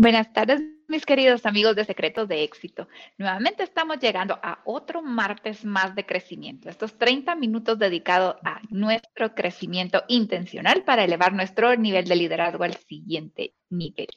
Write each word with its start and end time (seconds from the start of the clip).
Buenas 0.00 0.32
tardes, 0.32 0.62
mis 0.88 1.04
queridos 1.04 1.44
amigos 1.44 1.76
de 1.76 1.84
Secretos 1.84 2.26
de 2.26 2.42
Éxito. 2.42 2.88
Nuevamente 3.18 3.62
estamos 3.62 3.98
llegando 3.98 4.40
a 4.42 4.62
otro 4.64 5.02
martes 5.02 5.62
más 5.62 5.94
de 5.94 6.06
crecimiento. 6.06 6.70
Estos 6.70 6.96
30 6.96 7.34
minutos 7.34 7.78
dedicados 7.78 8.36
a 8.42 8.62
nuestro 8.70 9.34
crecimiento 9.34 10.02
intencional 10.08 10.84
para 10.84 11.04
elevar 11.04 11.34
nuestro 11.34 11.76
nivel 11.76 12.06
de 12.06 12.16
liderazgo 12.16 12.64
al 12.64 12.76
siguiente 12.78 13.52
nivel. 13.68 14.08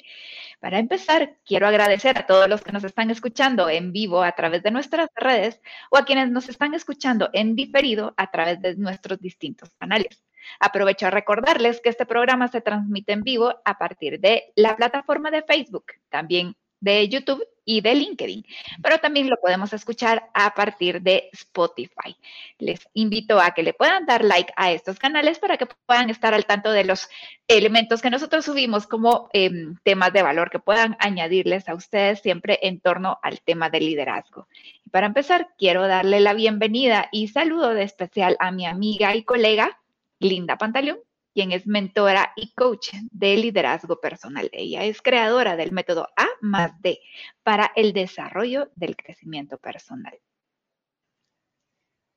Para 0.62 0.80
empezar, 0.80 1.36
quiero 1.44 1.68
agradecer 1.68 2.18
a 2.18 2.28
todos 2.28 2.48
los 2.48 2.62
que 2.62 2.72
nos 2.72 2.86
están 2.86 3.12
escuchando 3.12 3.68
en 3.68 3.92
vivo 3.92 4.24
a 4.24 4.32
través 4.32 4.64
de 4.64 4.72
nuestras 4.72 5.10
redes 5.18 5.60
o 5.92 5.98
a 5.98 6.06
quienes 6.06 6.32
nos 6.32 6.48
están 6.48 6.74
escuchando 6.76 7.30
en 7.34 7.58
diferido 7.58 8.14
a 8.16 8.32
través 8.32 8.62
de 8.62 8.78
nuestros 8.78 9.20
distintos 9.20 9.70
canales. 9.78 10.24
Aprovecho 10.60 11.08
a 11.08 11.12
recordarles 11.12 11.82
que 11.82 11.90
este 11.90 12.06
programa 12.06 12.48
se 12.48 12.62
transmite 12.62 13.14
en 13.14 13.22
vivo 13.22 13.54
a 13.66 13.78
partir 13.78 14.20
de 14.20 14.52
la 14.56 14.76
plataforma 14.76 15.32
de 15.32 15.44
Facebook, 15.44 15.86
también 16.10 16.56
de 16.84 17.08
YouTube 17.08 17.48
y 17.66 17.80
de 17.80 17.96
LinkedIn, 17.96 18.46
pero 18.82 19.00
también 19.00 19.30
lo 19.30 19.38
podemos 19.38 19.72
escuchar 19.72 20.30
a 20.34 20.54
partir 20.54 21.02
de 21.02 21.30
Spotify. 21.32 22.14
Les 22.60 22.90
invito 22.94 23.40
a 23.40 23.52
que 23.52 23.64
le 23.64 23.74
puedan 23.74 24.06
dar 24.06 24.26
like 24.26 24.52
a 24.58 24.74
estos 24.74 25.00
canales 25.00 25.40
para 25.40 25.56
que 25.56 25.66
puedan 25.86 26.10
estar 26.10 26.34
al 26.34 26.46
tanto 26.46 26.74
de 26.74 26.84
los 26.84 27.08
elementos 27.48 28.02
que 28.02 28.10
nosotros 28.10 28.44
subimos 28.44 28.86
como 28.86 29.30
em, 29.32 29.78
temas 29.84 30.12
de 30.12 30.24
valor 30.24 30.50
que 30.50 30.60
puedan 30.60 30.98
añadirles 31.00 31.70
a 31.70 31.76
ustedes 31.76 32.20
siempre 32.22 32.60
en 32.64 32.82
torno 32.82 33.18
al 33.24 33.40
tema 33.40 33.70
del 33.70 33.86
liderazgo. 33.86 34.50
Para 34.92 35.08
empezar, 35.08 35.48
quiero 35.58 35.88
darle 35.88 36.20
la 36.20 36.34
bienvenida 36.34 37.08
y 37.14 37.30
saludo 37.30 37.74
de 37.74 37.84
especial 37.84 38.36
a 38.40 38.52
mi 38.52 38.66
amiga 38.66 39.16
y 39.16 39.24
colega 39.24 39.80
Linda 40.24 40.58
Pantaleón, 40.58 41.00
quien 41.34 41.52
es 41.52 41.68
mentora 41.68 42.32
y 42.36 42.54
coach 42.54 42.90
de 43.12 43.36
liderazgo 43.38 44.00
personal. 44.00 44.50
Ella 44.52 44.84
es 44.84 45.02
creadora 45.02 45.56
del 45.56 45.72
método 45.72 46.08
A 46.16 46.28
más 46.42 46.80
D 46.82 47.00
para 47.44 47.72
el 47.76 47.94
desarrollo 47.94 48.72
del 48.76 48.96
crecimiento 48.96 49.58
personal. 49.58 50.18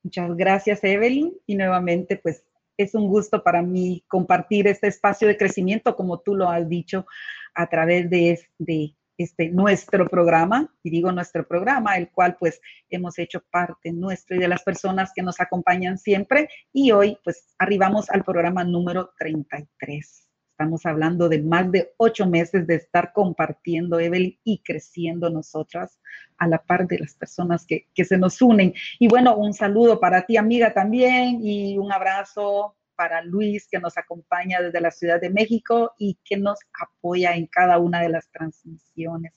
Muchas 0.02 0.36
gracias, 0.36 0.84
Evelyn. 0.84 1.32
Y 1.46 1.56
nuevamente, 1.56 2.16
pues 2.16 2.44
es 2.76 2.94
un 2.94 3.08
gusto 3.08 3.42
para 3.42 3.62
mí 3.62 4.04
compartir 4.06 4.68
este 4.68 4.86
espacio 4.86 5.26
de 5.26 5.36
crecimiento, 5.36 5.96
como 5.96 6.20
tú 6.20 6.34
lo 6.34 6.48
has 6.48 6.68
dicho, 6.68 7.06
a 7.54 7.68
través 7.68 8.10
de, 8.10 8.38
de 8.58 8.94
este, 9.18 9.48
nuestro 9.48 10.08
programa, 10.08 10.72
y 10.82 10.90
digo 10.90 11.10
nuestro 11.12 11.46
programa, 11.46 11.96
el 11.96 12.10
cual 12.10 12.36
pues 12.38 12.60
hemos 12.90 13.18
hecho 13.18 13.42
parte 13.50 13.92
nuestro 13.92 14.36
y 14.36 14.38
de 14.38 14.48
las 14.48 14.62
personas 14.62 15.12
que 15.14 15.22
nos 15.22 15.40
acompañan 15.40 15.98
siempre. 15.98 16.48
Y 16.72 16.92
hoy 16.92 17.18
pues 17.24 17.54
arribamos 17.58 18.10
al 18.10 18.24
programa 18.24 18.64
número 18.64 19.10
33. 19.18 20.26
Estamos 20.50 20.86
hablando 20.86 21.28
de 21.28 21.42
más 21.42 21.70
de 21.70 21.92
ocho 21.98 22.26
meses 22.26 22.66
de 22.66 22.76
estar 22.76 23.12
compartiendo, 23.12 24.00
Evelyn, 24.00 24.38
y 24.42 24.62
creciendo 24.62 25.28
nosotras 25.28 26.00
a 26.38 26.48
la 26.48 26.62
par 26.62 26.86
de 26.86 26.98
las 26.98 27.14
personas 27.14 27.66
que, 27.66 27.88
que 27.94 28.06
se 28.06 28.16
nos 28.16 28.40
unen. 28.40 28.72
Y 28.98 29.08
bueno, 29.08 29.36
un 29.36 29.52
saludo 29.52 30.00
para 30.00 30.24
ti, 30.24 30.38
amiga, 30.38 30.72
también, 30.72 31.40
y 31.42 31.76
un 31.76 31.92
abrazo 31.92 32.74
para 32.96 33.22
Luis, 33.22 33.68
que 33.70 33.78
nos 33.78 33.96
acompaña 33.96 34.60
desde 34.60 34.80
la 34.80 34.90
Ciudad 34.90 35.20
de 35.20 35.30
México 35.30 35.92
y 35.98 36.18
que 36.24 36.36
nos 36.36 36.58
apoya 36.80 37.36
en 37.36 37.46
cada 37.46 37.78
una 37.78 38.00
de 38.00 38.08
las 38.08 38.28
transmisiones. 38.30 39.32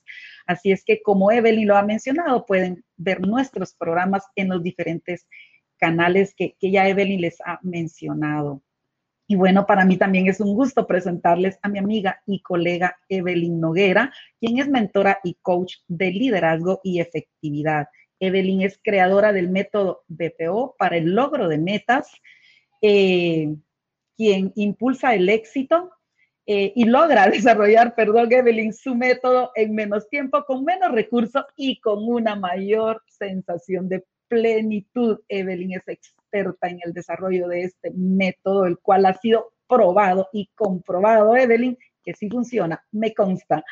Así 0.48 0.72
es 0.72 0.84
que, 0.84 1.02
como 1.02 1.32
Evelyn 1.32 1.68
lo 1.68 1.78
ha 1.78 1.84
mencionado, 1.84 2.46
pueden 2.46 2.84
ver 2.98 3.22
nuestros 3.22 3.74
programas 3.74 4.24
en 4.36 4.50
los 4.50 4.64
diferentes 4.64 5.28
canales 5.78 6.34
que, 6.36 6.56
ya 6.62 6.88
Evelyn 6.88 7.22
les 7.22 7.40
ha 7.42 7.60
mencionado. 7.64 8.62
Y 9.28 9.36
bueno, 9.36 9.68
para 9.68 9.86
mí 9.86 9.98
también 9.98 10.28
es 10.28 10.40
un 10.40 10.56
gusto 10.56 10.88
presentarles 10.88 11.60
a 11.62 11.70
mi 11.70 11.78
amiga 11.78 12.22
y 12.26 12.42
colega 12.42 12.98
Evelyn 13.10 13.60
Noguera, 13.60 14.12
quien 14.40 14.58
es 14.58 14.68
mentora 14.68 15.20
y 15.24 15.36
coach 15.42 15.76
de 15.88 16.12
liderazgo 16.12 16.82
y 16.84 17.00
efectividad. 17.00 17.88
Evelyn 18.20 18.62
es 18.62 18.80
creadora 18.84 19.32
del 19.32 19.50
método 19.50 20.04
BPO 20.08 20.76
para 20.78 20.98
el 20.98 21.14
logro 21.14 21.48
de 21.48 21.58
metas 21.58 22.12
eh, 22.82 23.56
quien 24.16 24.52
impulsa 24.56 25.14
el 25.14 25.30
éxito 25.30 25.92
eh, 26.46 26.74
y 26.76 26.86
logra 26.86 27.28
desarrollar, 27.30 27.96
perdón, 27.96 28.32
Evelyn, 28.32 28.74
su 28.74 28.96
método 28.96 29.52
en 29.56 29.76
menos 29.76 30.10
tiempo, 30.10 30.44
con 30.46 30.66
menos 30.66 30.92
recursos 30.92 31.46
y 31.56 31.80
con 31.80 32.08
una 32.08 32.36
mayor 32.36 33.04
sensación 33.08 33.88
de 33.88 34.04
plenitud. 34.28 35.20
Evelyn 35.28 35.74
es 35.74 35.88
experta 35.88 36.70
en 36.70 36.80
el 36.84 36.94
desarrollo 36.94 37.48
de 37.48 37.64
este 37.64 37.92
método, 37.92 38.66
el 38.66 38.80
cual 38.80 39.06
ha 39.06 39.14
sido 39.14 39.54
probado 39.68 40.28
y 40.34 40.50
comprobado, 40.56 41.36
Evelyn, 41.36 41.78
que 42.04 42.14
sí 42.14 42.30
funciona, 42.30 42.84
me 42.92 43.14
consta. 43.14 43.64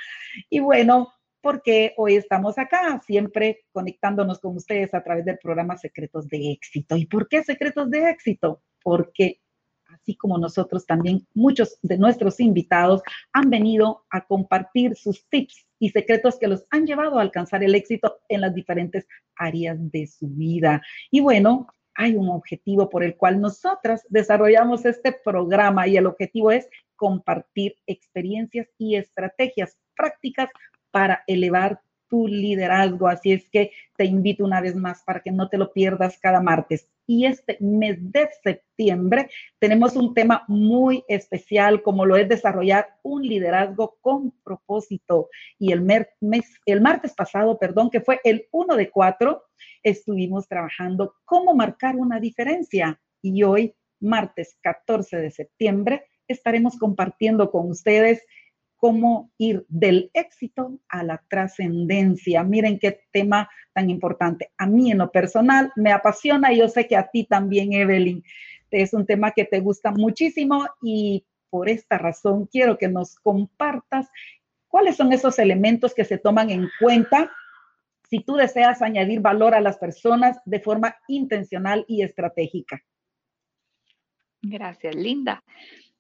Y 0.50 0.60
bueno, 0.60 1.12
porque 1.42 1.94
hoy 1.98 2.16
estamos 2.16 2.58
acá, 2.58 3.02
siempre 3.06 3.66
conectándonos 3.72 4.40
con 4.40 4.56
ustedes 4.56 4.94
a 4.94 5.04
través 5.04 5.26
del 5.26 5.40
programa 5.40 5.78
Secretos 5.78 6.28
de 6.28 6.52
Éxito. 6.52 6.96
¿Y 6.96 7.06
por 7.06 7.28
qué 7.28 7.44
Secretos 7.44 7.90
de 7.90 8.10
Éxito? 8.10 8.62
Porque 8.88 9.42
así 9.90 10.16
como 10.16 10.38
nosotros 10.38 10.86
también, 10.86 11.28
muchos 11.34 11.78
de 11.82 11.98
nuestros 11.98 12.40
invitados 12.40 13.02
han 13.34 13.50
venido 13.50 14.06
a 14.10 14.26
compartir 14.26 14.96
sus 14.96 15.28
tips 15.28 15.68
y 15.78 15.90
secretos 15.90 16.40
que 16.40 16.48
los 16.48 16.64
han 16.70 16.86
llevado 16.86 17.20
a 17.20 17.22
alcanzar 17.22 17.66
el 17.66 17.76
éxito 17.76 18.20
en 18.30 18.40
las 18.40 18.56
diferentes 18.56 19.06
áreas 19.36 19.78
de 19.92 20.08
su 20.08 20.30
vida. 20.30 20.82
Y 21.12 21.20
bueno, 21.20 21.68
hay 21.96 22.16
un 22.16 22.30
objetivo 22.30 22.90
por 22.90 23.04
el 23.04 23.18
cual 23.18 23.42
nosotras 23.42 24.06
desarrollamos 24.08 24.86
este 24.86 25.12
programa 25.12 25.86
y 25.86 25.98
el 25.98 26.06
objetivo 26.06 26.52
es 26.52 26.70
compartir 26.96 27.76
experiencias 27.88 28.70
y 28.78 28.96
estrategias 28.96 29.78
prácticas 29.98 30.50
para 30.92 31.26
elevar 31.28 31.82
tu 32.10 32.28
liderazgo. 32.28 33.08
Así 33.08 33.32
es 33.32 33.50
que 33.50 33.72
te 33.96 34.06
invito 34.06 34.44
una 34.44 34.62
vez 34.62 34.76
más 34.76 35.04
para 35.04 35.22
que 35.22 35.32
no 35.32 35.50
te 35.50 35.58
lo 35.58 35.72
pierdas 35.72 36.18
cada 36.20 36.42
martes. 36.42 36.90
Y 37.06 37.26
este 37.26 37.58
mes 37.62 37.98
de 38.00 38.28
septiembre 38.44 39.30
tenemos 39.60 39.96
un 39.96 40.14
tema 40.14 40.44
muy 40.48 41.06
especial 41.08 41.82
como 41.82 42.06
lo 42.06 42.18
es 42.18 42.28
desarrollar 42.28 42.88
un 43.02 43.24
liderazgo 43.24 43.98
con 44.02 44.32
propósito. 44.44 45.30
Y 45.58 45.72
el, 45.72 45.82
mes, 45.82 46.08
el 46.66 46.82
martes 46.82 47.14
pasado, 47.14 47.58
perdón, 47.58 47.90
que 47.90 48.02
fue 48.02 48.20
el 48.24 48.48
1 48.52 48.76
de 48.76 48.90
4, 48.90 49.42
estuvimos 49.84 50.48
trabajando 50.48 51.16
cómo 51.24 51.54
marcar 51.54 51.96
una 51.96 52.20
diferencia. 52.20 53.00
Y 53.22 53.44
hoy, 53.44 53.74
martes 54.00 54.58
14 54.62 55.18
de 55.18 55.32
septiembre, 55.32 56.04
estaremos 56.28 56.78
compartiendo 56.78 57.52
con 57.52 57.70
ustedes 57.70 58.22
cómo 58.78 59.32
ir 59.38 59.66
del 59.68 60.10
éxito 60.14 60.80
a 60.88 61.04
la 61.04 61.24
trascendencia. 61.28 62.44
Miren 62.44 62.80
qué 62.80 63.02
tema 63.12 63.50
tan 63.74 63.90
importante. 63.90 64.52
A 64.58 64.66
mí 64.66 64.92
en 64.92 65.00
lo 65.00 65.12
personal 65.12 65.72
me 65.76 65.92
apasiona 65.92 66.54
y 66.54 66.60
yo 66.60 66.70
sé 66.70 66.88
que 66.88 66.96
a 66.96 67.08
ti 67.08 67.26
también, 67.26 67.74
Evelyn. 67.74 68.24
Es 68.72 68.94
un 68.94 69.06
tema 69.06 69.32
que 69.32 69.46
te 69.46 69.60
gusta 69.60 69.92
muchísimo 69.92 70.68
y 70.82 71.26
por 71.50 71.70
esta 71.70 71.98
razón 71.98 72.48
quiero 72.48 72.78
que 72.78 72.88
nos 72.88 73.16
compartas 73.16 74.08
cuáles 74.68 74.96
son 74.96 75.14
esos 75.14 75.40
elementos 75.40 75.94
que 75.94 76.06
se 76.06 76.18
toman 76.18 76.50
en 76.50 76.70
cuenta 76.80 77.32
si 78.10 78.20
tú 78.20 78.36
deseas 78.36 78.82
añadir 78.82 79.22
valor 79.22 79.54
a 79.54 79.62
las 79.62 79.78
personas 79.78 80.40
de 80.46 80.60
forma 80.60 80.96
intencional 81.08 81.84
y 81.88 82.04
estratégica. 82.04 82.82
Gracias, 84.42 84.96
Linda. 84.96 85.44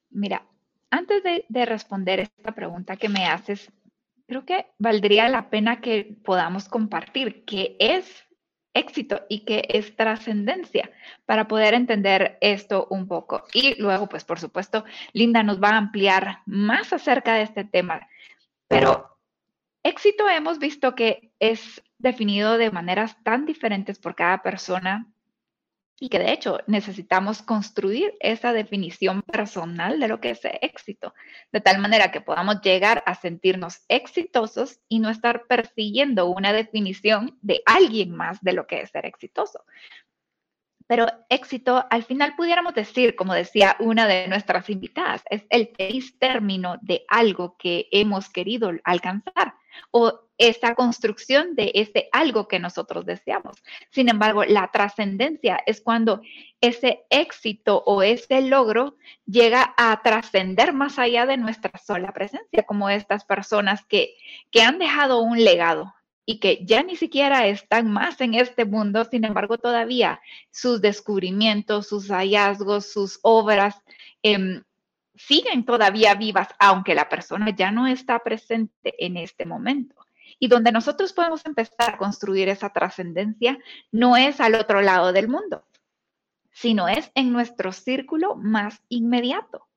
Mira, 0.09 0.45
antes 0.89 1.23
de, 1.23 1.65
responder 1.65 2.19
esta 2.19 2.53
pregunta 2.53 2.97
que 2.97 3.09
me 3.09 3.25
haces, 3.25 3.71
creo 4.27 4.45
que 4.45 4.67
valdría 4.77 5.29
la 5.29 5.49
pena 5.49 5.81
que 5.81 6.17
podamos 6.23 6.69
compartir 6.69 7.45
qué 7.45 7.75
es 7.79 8.25
éxito 8.73 9.21
y 9.27 9.43
qué 9.43 9.65
es 9.69 9.95
trascendencia 9.95 10.91
para 11.25 11.47
poder 11.47 11.73
entender 11.73 12.37
esto 12.41 12.87
un 12.89 13.07
poco. 13.07 13.43
Y 13.53 13.81
luego, 13.81 14.07
pues 14.07 14.23
por 14.23 14.39
supuesto, 14.39 14.85
Linda 15.13 15.43
nos 15.43 15.61
va 15.61 15.69
a 15.69 15.77
ampliar 15.77 16.41
más 16.45 16.93
acerca 16.93 17.33
de 17.35 17.41
este 17.41 17.63
tema. 17.63 18.07
Pero 18.67 19.17
éxito 19.83 20.29
hemos 20.29 20.59
visto 20.59 20.95
que 20.95 21.31
es 21.39 21.81
definido 21.97 22.57
de 22.57 22.71
maneras 22.71 23.17
tan 23.23 23.45
diferentes 23.45 23.97
por 23.97 24.15
cada 24.15 24.43
persona 24.43 25.07
y 25.99 26.09
que 26.09 26.19
de 26.19 26.31
hecho 26.31 26.59
necesitamos 26.67 27.41
construir 27.41 28.15
esa 28.19 28.53
definición 28.53 29.23
personal 29.23 29.99
de 29.99 30.07
lo 30.07 30.19
que 30.19 30.31
es 30.31 30.41
éxito, 30.61 31.13
de 31.51 31.61
tal 31.61 31.79
manera 31.79 32.11
que 32.11 32.21
podamos 32.21 32.61
llegar 32.61 33.03
a 33.05 33.15
sentirnos 33.15 33.81
exitosos 33.87 34.79
y 34.87 34.99
no 34.99 35.09
estar 35.09 35.45
persiguiendo 35.47 36.27
una 36.27 36.53
definición 36.53 37.37
de 37.41 37.61
alguien 37.65 38.15
más 38.15 38.41
de 38.41 38.53
lo 38.53 38.67
que 38.67 38.81
es 38.81 38.91
ser 38.91 39.05
exitoso. 39.05 39.63
Pero 40.87 41.07
éxito, 41.29 41.85
al 41.89 42.03
final 42.03 42.35
pudiéramos 42.37 42.73
decir, 42.73 43.15
como 43.15 43.33
decía 43.33 43.75
una 43.79 44.07
de 44.07 44.27
nuestras 44.29 44.69
invitadas, 44.69 45.21
es 45.29 45.45
el 45.49 45.73
feliz 45.75 46.17
término 46.17 46.77
de 46.81 47.03
algo 47.09 47.57
que 47.57 47.89
hemos 47.91 48.29
querido 48.29 48.71
alcanzar 48.85 49.55
o 49.91 50.26
esa 50.37 50.75
construcción 50.75 51.55
de 51.55 51.71
ese 51.75 52.09
algo 52.11 52.47
que 52.47 52.59
nosotros 52.59 53.05
deseamos. 53.05 53.63
Sin 53.89 54.09
embargo, 54.09 54.43
la 54.43 54.69
trascendencia 54.71 55.59
es 55.65 55.81
cuando 55.81 56.21
ese 56.61 57.05
éxito 57.09 57.83
o 57.85 58.03
ese 58.03 58.41
logro 58.41 58.97
llega 59.25 59.73
a 59.77 60.01
trascender 60.03 60.73
más 60.73 60.99
allá 60.99 61.25
de 61.25 61.37
nuestra 61.37 61.77
sola 61.79 62.13
presencia, 62.13 62.63
como 62.63 62.89
estas 62.89 63.25
personas 63.25 63.85
que, 63.85 64.15
que 64.51 64.61
han 64.61 64.79
dejado 64.79 65.21
un 65.21 65.43
legado 65.43 65.93
y 66.29 66.39
que 66.39 66.65
ya 66.65 66.83
ni 66.83 66.97
siquiera 66.97 67.47
están 67.47 67.89
más 67.89 68.19
en 68.19 68.33
este 68.33 68.65
mundo, 68.65 69.05
sin 69.05 69.23
embargo, 69.23 69.57
todavía 69.57 70.19
sus 70.51 70.81
descubrimientos, 70.81 71.87
sus 71.87 72.09
hallazgos, 72.09 72.91
sus 72.91 73.19
obras, 73.23 73.81
em, 74.21 74.63
siguen 75.15 75.65
todavía 75.65 76.15
vivas, 76.15 76.49
aunque 76.59 76.95
la 76.95 77.07
persona 77.09 77.49
ya 77.55 77.71
no 77.71 77.87
está 77.87 78.19
presente 78.19 78.93
en 79.03 79.15
este 79.17 79.45
momento. 79.45 79.96
Y 80.39 80.47
donde 80.47 80.71
nosotros 80.71 81.13
podemos 81.13 81.45
empezar 81.45 81.95
a 81.95 81.97
construir 81.97 82.49
esa 82.49 82.69
trascendencia 82.71 83.57
no 83.91 84.17
es 84.17 84.39
al 84.39 84.55
otro 84.55 84.81
lado 84.81 85.13
del 85.13 85.27
mundo, 85.27 85.65
sino 86.51 86.87
es 86.87 87.11
en 87.15 87.31
nuestro 87.31 87.71
círculo 87.71 88.35
más 88.35 88.81
inmediato. 88.89 89.67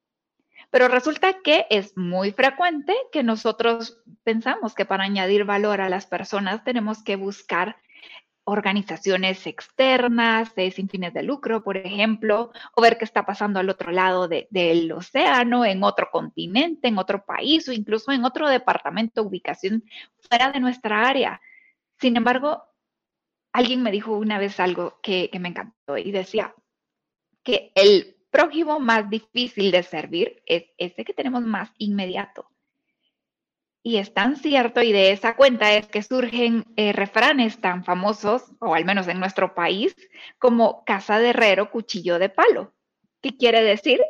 Pero 0.70 0.88
resulta 0.88 1.40
que 1.42 1.66
es 1.70 1.96
muy 1.96 2.32
frecuente 2.32 2.94
que 3.10 3.22
nosotros 3.22 4.02
pensamos 4.22 4.74
que 4.74 4.84
para 4.84 5.04
añadir 5.04 5.44
valor 5.44 5.80
a 5.80 5.88
las 5.88 6.06
personas 6.06 6.62
tenemos 6.62 7.02
que 7.02 7.16
buscar 7.16 7.76
organizaciones 8.50 9.46
externas 9.46 10.52
sin 10.54 10.88
fines 10.88 11.14
de 11.14 11.22
lucro, 11.22 11.62
por 11.62 11.76
ejemplo, 11.76 12.52
o 12.74 12.82
ver 12.82 12.98
qué 12.98 13.04
está 13.04 13.24
pasando 13.24 13.60
al 13.60 13.70
otro 13.70 13.92
lado 13.92 14.28
del 14.28 14.92
océano, 14.92 15.64
en 15.64 15.82
otro 15.82 16.08
continente, 16.10 16.88
en 16.88 16.98
otro 16.98 17.24
país 17.24 17.68
o 17.68 17.72
incluso 17.72 18.12
en 18.12 18.24
otro 18.24 18.48
departamento, 18.48 19.22
ubicación 19.22 19.84
fuera 20.18 20.50
de 20.52 20.60
nuestra 20.60 21.08
área. 21.08 21.40
Sin 21.98 22.16
embargo, 22.16 22.64
alguien 23.52 23.82
me 23.82 23.90
dijo 23.90 24.16
una 24.16 24.38
vez 24.38 24.60
algo 24.60 24.98
que, 25.02 25.30
que 25.30 25.38
me 25.38 25.48
encantó 25.48 25.96
y 25.96 26.10
decía 26.10 26.54
que 27.42 27.72
el 27.74 28.16
prójimo 28.30 28.80
más 28.80 29.08
difícil 29.10 29.70
de 29.70 29.82
servir 29.82 30.42
es 30.46 30.64
ese 30.78 31.04
que 31.04 31.14
tenemos 31.14 31.42
más 31.42 31.70
inmediato. 31.78 32.49
Y 33.82 33.96
es 33.96 34.12
tan 34.12 34.36
cierto, 34.36 34.82
y 34.82 34.92
de 34.92 35.10
esa 35.12 35.36
cuenta 35.36 35.72
es 35.72 35.86
que 35.86 36.02
surgen 36.02 36.66
eh, 36.76 36.92
refranes 36.92 37.60
tan 37.60 37.82
famosos, 37.82 38.52
o 38.58 38.74
al 38.74 38.84
menos 38.84 39.08
en 39.08 39.18
nuestro 39.18 39.54
país, 39.54 39.96
como 40.38 40.84
casa 40.84 41.18
de 41.18 41.30
herrero, 41.30 41.70
cuchillo 41.70 42.18
de 42.18 42.28
palo. 42.28 42.74
¿Qué 43.22 43.36
quiere 43.36 43.62
decir? 43.62 44.00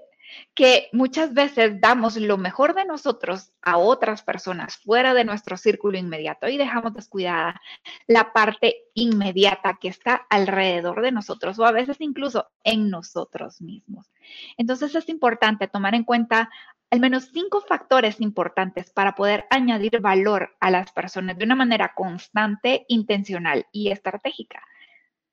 Que 0.55 0.89
muchas 0.93 1.35
veces 1.35 1.81
damos 1.81 2.17
lo 2.17 2.37
mejor 2.37 2.75
de 2.75 2.85
nosotros 2.85 3.53
a 3.63 3.79
otras 3.79 4.23
personas 4.23 4.77
fuera 4.77 5.15
de 5.15 5.25
nuestro 5.25 5.57
círculo 5.57 5.99
inmediato 5.99 6.49
y 6.49 6.57
dejamos 6.57 6.95
descuidada 6.95 7.61
la 8.07 8.33
parte 8.33 8.77
inmediata 8.95 9.79
que 9.81 9.89
está 9.89 10.27
alrededor 10.31 11.03
de 11.03 11.13
nosotros 11.13 11.59
o 11.59 11.65
a 11.65 11.73
veces 11.73 12.01
incluso 12.01 12.49
en 12.65 12.91
nosotros 12.91 13.61
mismos. 13.61 14.11
Entonces 14.57 14.95
es 14.95 15.09
importante 15.09 15.69
tomar 15.69 15.95
en 15.95 16.05
cuenta 16.05 16.49
al 16.91 17.01
menos 17.01 17.31
cinco 17.33 17.61
factores 17.61 18.21
importantes 18.21 18.91
para 18.91 19.15
poder 19.15 19.47
añadir 19.51 20.01
valor 20.01 20.57
a 20.61 20.71
las 20.71 20.91
personas 20.93 21.39
de 21.39 21.45
una 21.45 21.55
manera 21.55 21.95
constante, 21.95 22.85
intencional 22.89 23.67
y 23.71 23.91
estratégica. 23.91 24.63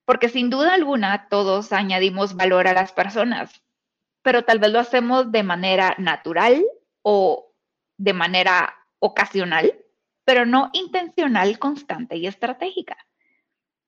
Porque 0.06 0.30
sin 0.30 0.50
duda 0.50 0.76
alguna 0.76 1.28
todos 1.30 1.74
añadimos 1.74 2.36
valor 2.36 2.68
a 2.68 2.74
las 2.74 2.92
personas, 2.92 3.64
pero 4.22 4.46
tal 4.46 4.60
vez 4.60 4.72
lo 4.72 4.80
hacemos 4.80 5.32
de 5.32 5.44
manera 5.44 5.96
natural 5.98 6.64
o 7.02 7.54
de 7.98 8.14
manera 8.14 8.76
ocasional, 9.00 9.74
pero 10.26 10.46
no 10.46 10.70
intencional, 10.74 11.58
constante 11.58 12.18
y 12.18 12.28
estratégica. 12.28 12.98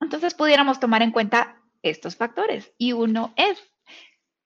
Entonces 0.02 0.34
pudiéramos 0.34 0.80
tomar 0.80 1.04
en 1.04 1.12
cuenta 1.12 1.62
estos 1.84 2.16
factores 2.16 2.74
y 2.78 2.94
uno 2.94 3.34
es 3.38 3.62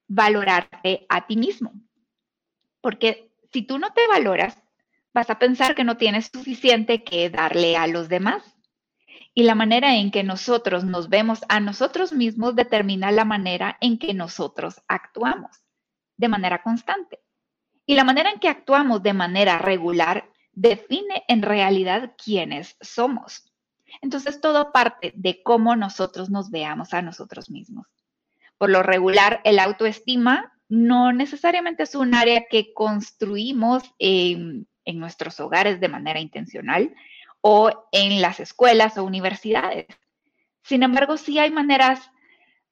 valorarte 0.07 1.05
a 1.09 1.25
ti 1.25 1.37
mismo. 1.37 1.73
Porque 2.83 3.31
si 3.53 3.61
tú 3.61 3.79
no 3.79 3.93
te 3.93 4.05
valoras, 4.07 4.61
vas 5.13 5.29
a 5.29 5.39
pensar 5.39 5.73
que 5.73 5.85
no 5.85 5.95
tienes 5.95 6.29
suficiente 6.33 7.05
que 7.05 7.29
darle 7.29 7.77
a 7.77 7.87
los 7.87 8.09
demás. 8.09 8.43
Y 9.33 9.43
la 9.43 9.55
manera 9.55 9.95
en 9.95 10.11
que 10.11 10.23
nosotros 10.23 10.83
nos 10.83 11.07
vemos 11.07 11.45
a 11.47 11.61
nosotros 11.61 12.11
mismos 12.11 12.57
determina 12.57 13.09
la 13.11 13.23
manera 13.23 13.77
en 13.79 13.97
que 13.97 14.13
nosotros 14.13 14.81
actuamos 14.89 15.63
de 16.17 16.27
manera 16.27 16.61
constante. 16.61 17.21
Y 17.85 17.95
la 17.95 18.03
manera 18.03 18.29
en 18.29 18.39
que 18.39 18.49
actuamos 18.49 19.01
de 19.01 19.13
manera 19.13 19.57
regular 19.59 20.29
define 20.51 21.23
en 21.29 21.41
realidad 21.41 22.15
quiénes 22.21 22.75
somos. 22.81 23.49
Entonces 24.01 24.41
todo 24.41 24.73
parte 24.73 25.13
de 25.15 25.41
cómo 25.41 25.77
nosotros 25.77 26.29
nos 26.29 26.51
veamos 26.51 26.93
a 26.93 27.01
nosotros 27.01 27.49
mismos. 27.49 27.87
Por 28.57 28.69
lo 28.71 28.83
regular, 28.83 29.39
el 29.45 29.59
autoestima 29.59 30.52
no 30.73 31.13
necesariamente 31.13 31.83
es 31.83 31.93
un 31.93 32.15
área 32.15 32.45
que 32.49 32.73
construimos 32.73 33.83
en, 33.99 34.67
nuestros 34.95 35.39
hogares 35.39 35.79
de 35.79 35.87
manera 35.87 36.19
intencional 36.19 36.95
o 37.41 37.87
en 37.91 38.21
las 38.21 38.39
escuelas 38.39 38.97
o 38.97 39.03
universidades. 39.03 39.85
Sin 40.63 40.81
embargo, 40.81 41.15
sí 41.17 41.37
hay 41.37 41.51
maneras 41.51 42.09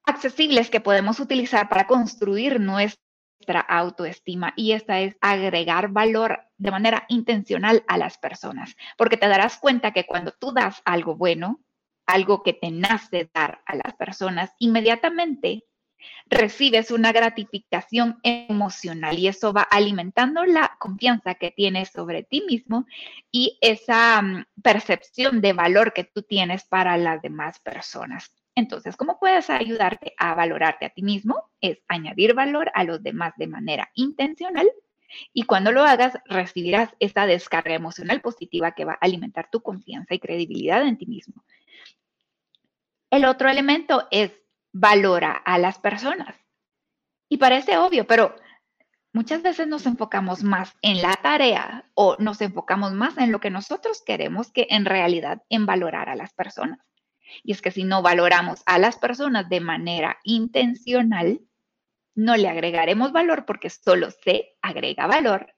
accesibles 0.03 0.71
que 0.71 0.81
podemos 0.81 1.19
utilizar 1.19 1.69
para 1.69 1.85
construir 1.85 2.59
nuestra 2.59 3.59
autoestima 3.67 4.53
y 4.55 4.71
esta 4.71 4.99
es 4.99 5.15
agregar 5.21 5.89
valor 5.89 6.41
de 6.57 6.71
manera 6.71 7.05
intencional 7.07 7.83
a 7.87 7.99
las 7.99 8.17
personas, 8.17 8.75
porque 8.97 9.17
te 9.17 9.27
darás 9.27 9.59
cuenta 9.59 9.91
que 9.91 10.07
cuando 10.07 10.31
tú 10.31 10.51
das 10.51 10.81
algo 10.85 11.15
bueno, 11.15 11.61
algo 12.07 12.41
que 12.41 12.53
te 12.53 12.71
nace 12.71 13.29
dar 13.31 13.61
a 13.67 13.75
las 13.75 13.93
personas, 13.93 14.55
inmediatamente 14.57 15.65
recibes 16.27 16.91
una 16.91 17.11
gratificación 17.11 18.19
emocional 18.23 19.19
y 19.19 19.27
eso 19.27 19.53
va 19.53 19.61
alimentando 19.61 20.45
la 20.45 20.75
confianza 20.79 21.35
que 21.35 21.51
tienes 21.51 21.89
sobre 21.89 22.23
ti 22.23 22.43
mismo 22.47 22.85
y 23.31 23.57
esa 23.61 24.21
mm, 24.21 24.45
percepción 24.61 25.41
de 25.41 25.53
valor 25.53 25.93
que 25.93 26.03
tú 26.03 26.23
tienes 26.23 26.63
para 26.65 26.97
las 26.97 27.21
demás 27.21 27.59
personas. 27.59 28.31
Entonces, 28.55 28.97
¿cómo 28.97 29.17
puedes 29.19 29.49
ayudarte 29.49 30.13
a 30.17 30.35
valorarte 30.35 30.85
a 30.85 30.89
ti 30.89 31.03
mismo? 31.03 31.49
Es 31.61 31.79
añadir 31.87 32.33
valor 32.33 32.71
a 32.73 32.83
los 32.83 33.01
demás 33.01 33.33
de 33.37 33.47
manera 33.47 33.89
intencional 33.95 34.69
y 35.33 35.43
cuando 35.43 35.71
lo 35.71 35.83
hagas 35.83 36.17
recibirás 36.25 36.89
esta 36.99 37.25
descarga 37.25 37.73
emocional 37.73 38.21
positiva 38.21 38.73
que 38.73 38.85
va 38.85 38.93
a 38.93 39.05
alimentar 39.05 39.49
tu 39.51 39.61
confianza 39.61 40.13
y 40.13 40.19
credibilidad 40.19 40.85
en 40.85 40.97
ti 40.97 41.05
mismo. 41.05 41.43
El 43.09 43.25
otro 43.25 43.49
elemento 43.49 44.07
es 44.09 44.40
valora 44.73 45.31
a 45.33 45.57
las 45.57 45.79
personas. 45.79 46.35
Y 47.29 47.37
parece 47.37 47.77
obvio, 47.77 48.05
pero 48.07 48.35
muchas 49.13 49.41
veces 49.41 49.67
nos 49.67 49.85
enfocamos 49.85 50.43
más 50.43 50.75
en 50.81 51.01
la 51.01 51.13
tarea 51.15 51.89
o 51.93 52.15
nos 52.19 52.41
enfocamos 52.41 52.93
más 52.93 53.17
en 53.17 53.31
lo 53.31 53.39
que 53.39 53.49
nosotros 53.49 54.01
queremos 54.05 54.51
que 54.51 54.67
en 54.69 54.85
realidad 54.85 55.41
en 55.49 55.65
valorar 55.65 56.09
a 56.09 56.15
las 56.15 56.33
personas. 56.33 56.79
Y 57.43 57.53
es 57.53 57.61
que 57.61 57.71
si 57.71 57.83
no 57.83 58.01
valoramos 58.01 58.61
a 58.65 58.77
las 58.77 58.97
personas 58.97 59.47
de 59.47 59.61
manera 59.61 60.19
intencional, 60.23 61.39
no 62.15 62.35
le 62.35 62.49
agregaremos 62.49 63.11
valor 63.11 63.45
porque 63.45 63.69
solo 63.69 64.11
se 64.11 64.57
agrega 64.61 65.07
valor 65.07 65.53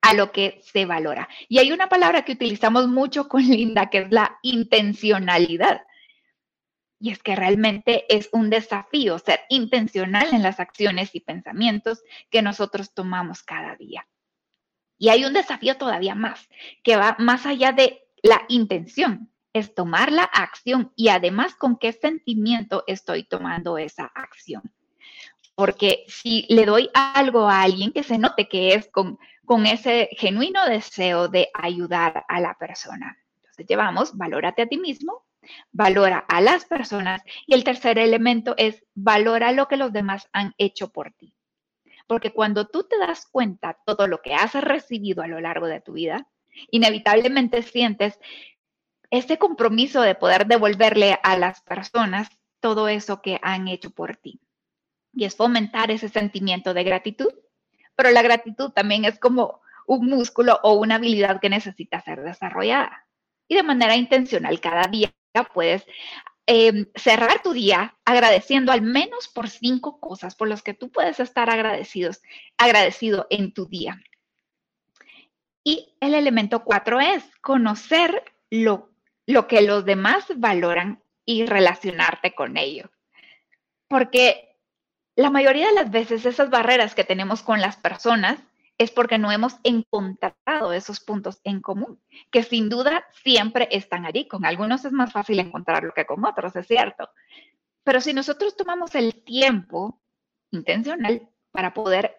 a 0.00 0.14
lo 0.14 0.32
que 0.32 0.60
se 0.62 0.86
valora. 0.86 1.28
Y 1.48 1.58
hay 1.58 1.72
una 1.72 1.88
palabra 1.88 2.24
que 2.24 2.32
utilizamos 2.32 2.86
mucho 2.86 3.28
con 3.28 3.42
Linda, 3.42 3.90
que 3.90 3.98
es 3.98 4.10
la 4.10 4.38
intencionalidad. 4.42 5.82
Y 7.00 7.10
es 7.10 7.22
que 7.22 7.36
realmente 7.36 8.04
es 8.14 8.28
un 8.32 8.50
desafío 8.50 9.18
ser 9.18 9.40
intencional 9.48 10.28
en 10.32 10.42
las 10.42 10.58
acciones 10.58 11.14
y 11.14 11.20
pensamientos 11.20 12.02
que 12.30 12.42
nosotros 12.42 12.92
tomamos 12.92 13.42
cada 13.42 13.76
día. 13.76 14.06
Y 14.98 15.10
hay 15.10 15.24
un 15.24 15.32
desafío 15.32 15.76
todavía 15.76 16.16
más, 16.16 16.48
que 16.82 16.96
va 16.96 17.14
más 17.20 17.46
allá 17.46 17.70
de 17.70 18.02
la 18.22 18.42
intención, 18.48 19.30
es 19.52 19.74
tomar 19.74 20.12
la 20.12 20.24
acción 20.24 20.92
y 20.96 21.08
además 21.08 21.54
con 21.54 21.76
qué 21.76 21.92
sentimiento 21.92 22.84
estoy 22.86 23.24
tomando 23.24 23.78
esa 23.78 24.10
acción. 24.14 24.62
Porque 25.54 26.04
si 26.08 26.46
le 26.48 26.66
doy 26.66 26.90
algo 26.94 27.48
a 27.48 27.62
alguien 27.62 27.92
que 27.92 28.02
se 28.02 28.18
note 28.18 28.48
que 28.48 28.74
es 28.74 28.88
con, 28.90 29.18
ese 29.66 30.10
genuino 30.12 30.64
deseo 30.66 31.28
de 31.28 31.48
ayudar 31.54 32.24
a 32.28 32.40
la 32.40 32.54
persona. 32.54 33.18
Entonces 33.36 33.66
llevamos, 33.66 34.16
valórate 34.16 34.62
a 34.62 34.66
ti 34.66 34.78
mismo, 34.78 35.24
valora 35.72 36.18
a 36.28 36.40
las 36.40 36.64
personas 36.64 37.22
y 37.46 37.54
el 37.54 37.64
tercer 37.64 37.98
elemento 37.98 38.54
es 38.56 38.84
valora 38.94 39.52
lo 39.52 39.68
que 39.68 39.76
los 39.76 39.92
demás 39.92 40.28
han 40.32 40.54
hecho 40.58 40.92
por 40.92 41.12
ti. 41.12 41.34
Porque 42.06 42.32
cuando 42.32 42.66
tú 42.66 42.84
te 42.84 42.98
das 42.98 43.26
cuenta 43.26 43.78
todo 43.84 44.06
lo 44.06 44.22
que 44.22 44.34
has 44.34 44.54
recibido 44.54 45.22
a 45.22 45.28
lo 45.28 45.40
largo 45.40 45.66
de 45.66 45.80
tu 45.80 45.92
vida, 45.92 46.26
inevitablemente 46.70 47.62
sientes 47.62 48.18
ese 49.10 49.38
compromiso 49.38 50.02
de 50.02 50.14
poder 50.14 50.46
devolverle 50.46 51.18
a 51.22 51.36
las 51.36 51.60
personas 51.62 52.28
todo 52.60 52.88
eso 52.88 53.22
que 53.22 53.38
han 53.42 53.68
hecho 53.68 53.90
por 53.90 54.16
ti. 54.16 54.40
Y 55.12 55.24
es 55.24 55.36
fomentar 55.36 55.90
ese 55.90 56.08
sentimiento 56.08 56.74
de 56.74 56.84
gratitud. 56.84 57.32
Pero 57.94 58.10
la 58.10 58.22
gratitud 58.22 58.70
también 58.70 59.04
es 59.04 59.18
como 59.18 59.60
un 59.86 60.06
músculo 60.06 60.60
o 60.62 60.74
una 60.74 60.96
habilidad 60.96 61.40
que 61.40 61.48
necesita 61.48 62.00
ser 62.00 62.22
desarrollada. 62.22 63.06
Y 63.48 63.56
de 63.56 63.62
manera 63.62 63.96
intencional, 63.96 64.60
cada 64.60 64.82
día 64.82 65.10
puedes 65.44 65.86
em, 66.46 66.86
cerrar 66.94 67.42
tu 67.42 67.52
día 67.52 67.96
agradeciendo 68.04 68.72
al 68.72 68.82
menos 68.82 69.28
por 69.28 69.48
cinco 69.48 70.00
cosas 70.00 70.34
por 70.34 70.48
las 70.48 70.62
que 70.62 70.74
tú 70.74 70.90
puedes 70.90 71.20
estar 71.20 71.50
agradecidos, 71.50 72.22
agradecido 72.56 73.26
en 73.30 73.52
tu 73.52 73.66
día. 73.66 74.02
Y 75.64 75.94
el 76.00 76.14
elemento 76.14 76.64
cuatro 76.64 77.00
es 77.00 77.24
conocer 77.40 78.24
lo, 78.50 78.90
lo 79.26 79.46
que 79.46 79.60
los 79.62 79.84
demás 79.84 80.24
valoran 80.36 81.02
y 81.24 81.44
relacionarte 81.44 82.34
con 82.34 82.56
ello. 82.56 82.90
Porque 83.86 84.56
la 85.14 85.30
mayoría 85.30 85.66
de 85.66 85.74
las 85.74 85.90
veces 85.90 86.24
esas 86.24 86.48
barreras 86.48 86.94
que 86.94 87.04
tenemos 87.04 87.42
con 87.42 87.60
las 87.60 87.76
personas 87.76 88.38
es 88.78 88.92
porque 88.92 89.18
no 89.18 89.32
hemos 89.32 89.56
encontrado 89.64 90.72
esos 90.72 91.00
puntos 91.00 91.40
en 91.42 91.60
común, 91.60 92.00
que 92.30 92.44
sin 92.44 92.68
duda 92.68 93.04
siempre 93.24 93.68
están 93.72 94.06
allí. 94.06 94.28
Con 94.28 94.46
algunos 94.46 94.84
es 94.84 94.92
más 94.92 95.12
fácil 95.12 95.40
encontrarlo 95.40 95.92
que 95.92 96.06
con 96.06 96.24
otros, 96.24 96.54
es 96.54 96.66
cierto. 96.66 97.10
Pero 97.82 98.00
si 98.00 98.12
nosotros 98.12 98.56
tomamos 98.56 98.94
el 98.94 99.24
tiempo 99.24 100.00
intencional 100.52 101.28
para 101.50 101.74
poder 101.74 102.16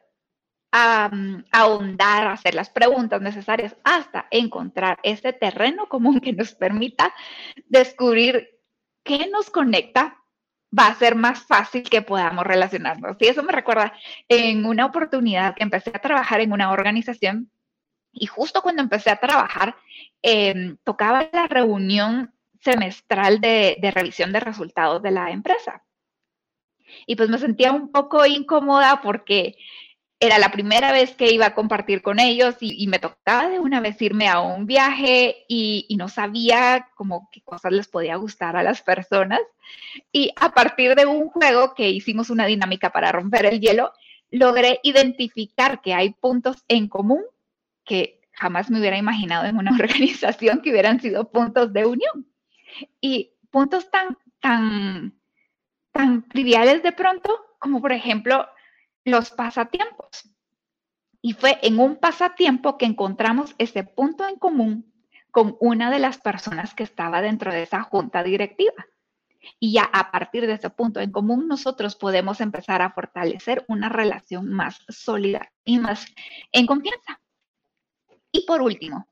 ahondar, 0.72 2.28
hacer 2.28 2.54
las 2.54 2.70
preguntas 2.70 3.22
necesarias 3.22 3.76
hasta 3.84 4.28
encontrar 4.30 5.00
ese 5.02 5.34
terreno 5.34 5.88
común 5.88 6.20
que 6.20 6.34
nos 6.34 6.54
permita 6.54 7.14
descubrir 7.66 8.60
qué 9.04 9.28
nos 9.32 9.50
conecta, 9.50 10.18
va 10.78 10.88
a 10.88 10.96
ser 10.96 11.16
más 11.16 11.44
fácil 11.46 11.84
que 11.84 12.02
podamos 12.02 12.46
relacionarnos. 12.46 13.18
Y 13.20 13.28
eso 13.28 13.44
me 13.44 13.54
recuerda 13.54 13.94
en 14.28 14.66
una 14.66 14.86
oportunidad 14.86 15.56
que 15.56 15.64
empecé 15.64 15.92
a 15.94 16.02
trabajar 16.02 16.42
en 16.42 16.52
una 16.52 16.72
organización 16.72 17.52
y 18.12 18.26
justo 18.26 18.62
cuando 18.62 18.82
empecé 18.82 19.12
a 19.12 19.20
trabajar, 19.20 19.76
em, 20.22 20.78
tocaba 20.84 21.30
la 21.32 21.48
reunión 21.48 22.34
semestral 22.62 23.40
de 23.40 23.92
revisión 23.94 24.32
de 24.34 24.40
resultados 24.40 25.02
de 25.02 25.12
la 25.12 25.32
empresa. 25.32 25.84
Y 27.06 27.16
pues 27.16 27.30
me 27.30 27.38
sentía 27.38 27.72
un 27.72 27.92
poco 27.92 28.26
incómoda 28.26 29.02
porque 29.02 29.56
era 30.20 30.38
la 30.38 30.52
primera 30.52 30.92
vez 30.92 31.16
que 31.16 31.32
iba 31.32 31.46
a 31.46 31.56
compartir 31.56 32.02
con 32.02 32.20
ellos 32.20 32.58
y, 32.60 32.88
me 32.88 33.00
tocaba 33.00 33.48
de 33.48 33.60
una 33.60 33.80
vez 33.80 34.02
irme 34.02 34.28
a 34.28 34.42
un 34.42 34.66
viaje 34.66 35.46
y, 35.48 35.96
no 35.98 36.10
sabía 36.10 36.90
como 36.96 37.30
qué 37.32 37.42
cosas 37.42 37.72
les 37.72 37.88
podía 37.88 38.18
gustar 38.18 38.58
a 38.58 38.64
las 38.64 38.82
personas. 38.82 39.40
Y 40.12 40.32
a 40.36 40.52
partir 40.52 40.96
de 40.96 41.06
un 41.06 41.30
juego 41.30 41.74
que 41.74 41.90
hicimos 41.90 42.30
una 42.30 42.46
dinámica 42.48 42.92
para 42.92 43.12
romper 43.14 43.46
el 43.46 43.62
hielo, 43.62 43.94
logré 44.30 44.80
identificar 44.84 45.82
que 45.82 45.94
hay 45.94 46.12
puntos 46.12 46.64
en 46.68 46.90
común 46.90 47.24
que 47.86 48.20
jamás 48.34 48.70
me 48.70 48.80
hubiera 48.80 48.98
imaginado 48.98 49.46
en 49.46 49.58
una 49.58 49.72
organización 49.80 50.62
que 50.62 50.72
hubieran 50.72 51.00
sido 51.00 51.32
puntos 51.32 51.72
de 51.72 51.86
unión. 51.86 52.28
Y 53.00 53.32
puntos 53.52 53.90
tan, 53.90 54.18
tan, 54.42 55.18
tan 55.94 56.28
triviales 56.28 56.84
de 56.84 56.92
pronto 56.92 57.46
como 57.60 57.82
por 57.82 57.92
ejemplo 57.92 58.48
los 59.10 59.32
pasatiempos. 59.32 60.30
Y 61.22 61.34
fue 61.34 61.60
en 61.62 61.80
un 61.80 61.98
pasatiempo 61.98 62.78
que 62.78 62.86
encontramos 62.86 63.54
ese 63.58 63.84
punto 63.84 64.28
en 64.28 64.38
común 64.38 64.94
con 65.32 65.58
una 65.60 65.92
de 65.92 66.00
las 66.00 66.18
personas 66.18 66.74
que 66.74 66.84
estaba 66.84 67.22
dentro 67.22 67.52
de 67.52 67.64
esa 67.64 67.84
junta 67.84 68.24
directiva. 68.24 68.86
Y 69.60 69.74
ya 69.74 69.84
a 69.84 70.12
partir 70.12 70.48
de 70.48 70.54
ese 70.54 70.70
punto 70.70 71.00
en 71.00 71.12
común 71.12 71.48
nosotros 71.48 71.96
podemos 71.96 72.42
empezar 72.42 72.82
a 72.82 72.92
fortalecer 72.92 73.66
una 73.68 73.90
relación 73.90 74.50
más 74.50 74.86
sólida 74.88 75.52
y 75.64 75.80
más 75.80 76.06
en 76.52 76.66
confianza. 76.66 77.22
Y 78.32 78.46
por 78.46 78.62
último, 78.62 79.08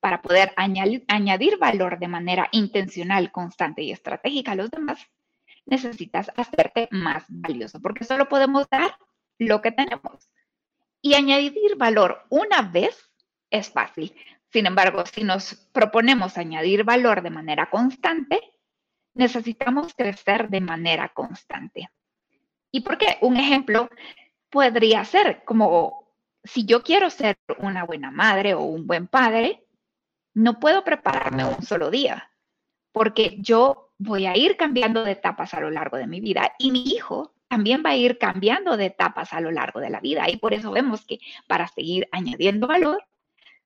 para 0.00 0.22
poder 0.22 0.52
añadir, 0.56 1.04
añadir 1.08 1.58
valor 1.58 1.98
de 1.98 2.08
manera 2.08 2.48
intencional, 2.52 3.32
constante 3.32 3.82
y 3.82 3.90
estratégica 3.90 4.52
a 4.52 4.56
los 4.56 4.70
demás, 4.70 5.06
necesitas 5.66 6.30
hacerte 6.36 6.88
más 6.90 7.24
valioso, 7.28 7.80
porque 7.80 8.04
solo 8.04 8.28
podemos 8.28 8.68
dar 8.68 8.96
lo 9.38 9.60
que 9.60 9.72
tenemos. 9.72 10.30
Y 11.00 11.14
añadir 11.14 11.76
valor 11.76 12.24
una 12.30 12.62
vez 12.62 13.10
es 13.50 13.70
fácil. 13.70 14.14
Sin 14.52 14.66
embargo, 14.66 15.04
si 15.06 15.24
nos 15.24 15.54
proponemos 15.72 16.38
añadir 16.38 16.84
valor 16.84 17.22
de 17.22 17.30
manera 17.30 17.70
constante, 17.70 18.40
necesitamos 19.14 19.94
crecer 19.94 20.48
de 20.48 20.60
manera 20.60 21.08
constante. 21.10 21.90
¿Y 22.70 22.80
por 22.80 22.98
qué? 22.98 23.18
Un 23.20 23.36
ejemplo 23.36 23.88
podría 24.50 25.04
ser 25.04 25.44
como 25.44 26.04
si 26.44 26.66
yo 26.66 26.82
quiero 26.82 27.10
ser 27.10 27.36
una 27.58 27.84
buena 27.84 28.10
madre 28.10 28.54
o 28.54 28.60
un 28.60 28.86
buen 28.86 29.08
padre, 29.08 29.66
no 30.34 30.60
puedo 30.60 30.84
prepararme 30.84 31.44
un 31.44 31.62
solo 31.62 31.90
día, 31.90 32.30
porque 32.92 33.36
yo 33.40 33.92
voy 33.98 34.26
a 34.26 34.36
ir 34.36 34.56
cambiando 34.56 35.04
de 35.04 35.12
etapas 35.12 35.54
a 35.54 35.60
lo 35.60 35.70
largo 35.70 35.96
de 35.96 36.06
mi 36.06 36.20
vida 36.20 36.54
y 36.58 36.70
mi 36.70 36.82
hijo 36.82 37.33
también 37.48 37.82
va 37.84 37.90
a 37.90 37.96
ir 37.96 38.18
cambiando 38.18 38.76
de 38.76 38.86
etapas 38.86 39.32
a 39.32 39.40
lo 39.40 39.50
largo 39.50 39.80
de 39.80 39.90
la 39.90 40.00
vida. 40.00 40.28
Y 40.28 40.36
por 40.36 40.54
eso 40.54 40.70
vemos 40.70 41.04
que 41.04 41.18
para 41.46 41.68
seguir 41.68 42.08
añadiendo 42.12 42.66
valor, 42.66 43.04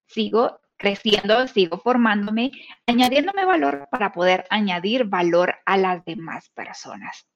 sigo 0.06 0.60
creciendo, 0.76 1.46
sigo 1.48 1.78
formándome, 1.78 2.52
añadiéndome 2.86 3.44
valor 3.44 3.88
para 3.90 4.12
poder 4.12 4.46
añadir 4.48 5.04
valor 5.04 5.56
a 5.66 5.76
las 5.76 6.04
demás 6.04 6.48
personas. 6.50 7.26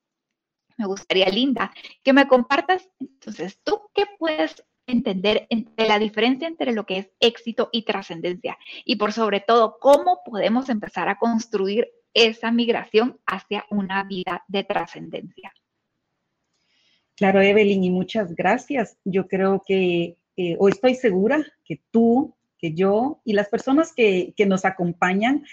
Me 0.78 0.86
gustaría, 0.86 1.28
Linda, 1.28 1.72
que 2.02 2.12
me 2.12 2.26
compartas, 2.26 2.88
entonces, 2.98 3.60
¿tú 3.62 3.82
qué 3.94 4.04
puedes 4.18 4.64
entender 4.86 5.46
entre 5.50 5.86
la 5.86 5.98
diferencia 5.98 6.48
entre 6.48 6.72
lo 6.72 6.86
que 6.86 6.98
es 6.98 7.10
éxito 7.20 7.68
y 7.72 7.82
trascendencia? 7.82 8.58
Y 8.84 8.96
por 8.96 9.12
sobre 9.12 9.40
todo, 9.40 9.78
¿cómo 9.80 10.20
podemos 10.24 10.68
empezar 10.68 11.08
a 11.08 11.18
construir 11.18 11.88
esa 12.14 12.50
migración 12.50 13.20
hacia 13.26 13.64
una 13.70 14.04
vida 14.04 14.44
de 14.48 14.64
trascendencia? 14.64 15.52
Claro, 17.22 17.40
Evelyn, 17.40 17.84
y 17.84 17.90
muchas 17.90 18.34
gracias. 18.34 18.98
Yo 19.04 19.28
creo 19.28 19.62
que, 19.64 20.18
eh, 20.36 20.56
o 20.58 20.68
estoy 20.68 20.96
segura 20.96 21.46
que 21.64 21.80
tú, 21.92 22.34
que 22.58 22.74
yo 22.74 23.20
y 23.24 23.32
las 23.32 23.48
personas 23.48 23.92
que, 23.94 24.34
que 24.36 24.44
nos 24.44 24.64
acompañan, 24.64 25.44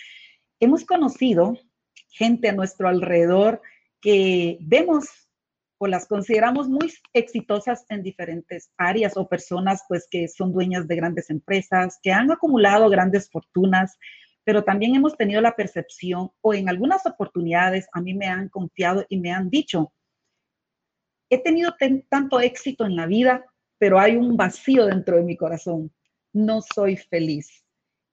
hemos 0.60 0.84
conocido 0.84 1.60
gente 2.08 2.50
a 2.50 2.54
nuestro 2.54 2.88
alrededor 2.88 3.62
que 4.02 4.58
vemos 4.62 5.30
o 5.78 5.86
las 5.86 6.08
consideramos 6.08 6.68
muy 6.68 6.92
exitosas 7.14 7.86
en 7.90 8.02
diferentes 8.02 8.72
áreas 8.76 9.16
o 9.16 9.30
personas 9.30 9.84
pues 9.88 10.08
que 10.10 10.28
son 10.28 10.52
dueñas 10.52 10.88
de 10.88 10.96
grandes 10.96 11.30
empresas, 11.30 12.00
que 12.02 12.12
han 12.12 12.32
acumulado 12.32 12.90
grandes 12.90 13.30
fortunas, 13.30 13.96
pero 14.44 14.64
también 14.64 14.96
hemos 14.96 15.16
tenido 15.16 15.40
la 15.40 15.56
percepción 15.56 16.32
o 16.42 16.56
en 16.56 16.68
algunas 16.68 17.06
oportunidades 17.06 17.88
a 17.94 18.02
mí 18.02 18.16
me 18.16 18.26
han 18.26 18.50
confiado 18.50 19.06
y 19.08 19.20
me 19.20 19.32
han 19.32 19.52
dicho, 19.52 19.94
he 21.30 21.38
tenido 21.38 21.76
tanto 22.10 22.40
éxito 22.40 22.86
en 22.86 22.96
la 22.96 23.06
vida, 23.06 23.46
pero 23.78 24.00
hay 24.00 24.16
un 24.16 24.36
vacío 24.36 24.86
dentro 24.86 25.18
de 25.18 25.24
mi 25.24 25.38
corazón. 25.38 25.94
No 26.34 26.62
soy 26.62 26.98
feliz. 26.98 27.66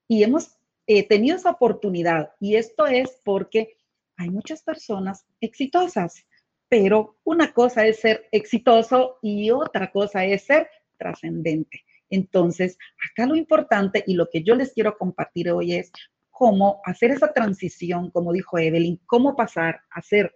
Y 0.07 0.23
hemos 0.23 0.57
eh, 0.85 1.07
tenido 1.07 1.35
esa 1.35 1.51
oportunidad. 1.51 2.31
Y 2.39 2.55
esto 2.55 2.87
es 2.87 3.19
porque 3.23 3.77
hay 4.17 4.29
muchas 4.29 4.63
personas 4.63 5.25
exitosas, 5.41 6.25
pero 6.69 7.17
una 7.23 7.53
cosa 7.53 7.85
es 7.85 7.99
ser 7.99 8.27
exitoso 8.31 9.19
y 9.21 9.51
otra 9.51 9.91
cosa 9.91 10.25
es 10.25 10.43
ser 10.43 10.69
trascendente. 10.97 11.83
Entonces, 12.09 12.77
acá 13.11 13.27
lo 13.27 13.35
importante 13.35 14.03
y 14.07 14.13
lo 14.13 14.29
que 14.29 14.43
yo 14.43 14.55
les 14.55 14.73
quiero 14.73 14.97
compartir 14.97 15.51
hoy 15.51 15.73
es 15.73 15.91
cómo 16.31 16.81
hacer 16.85 17.11
esa 17.11 17.33
transición, 17.33 18.11
como 18.11 18.31
dijo 18.31 18.57
Evelyn, 18.57 19.01
cómo 19.05 19.35
pasar 19.35 19.81
a 19.91 20.01
ser 20.01 20.33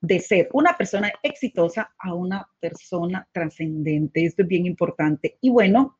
de 0.00 0.18
ser 0.20 0.48
una 0.52 0.76
persona 0.76 1.12
exitosa 1.22 1.92
a 1.98 2.14
una 2.14 2.48
persona 2.58 3.28
trascendente. 3.32 4.24
Esto 4.24 4.42
es 4.42 4.48
bien 4.48 4.66
importante. 4.66 5.38
Y 5.40 5.50
bueno, 5.50 5.98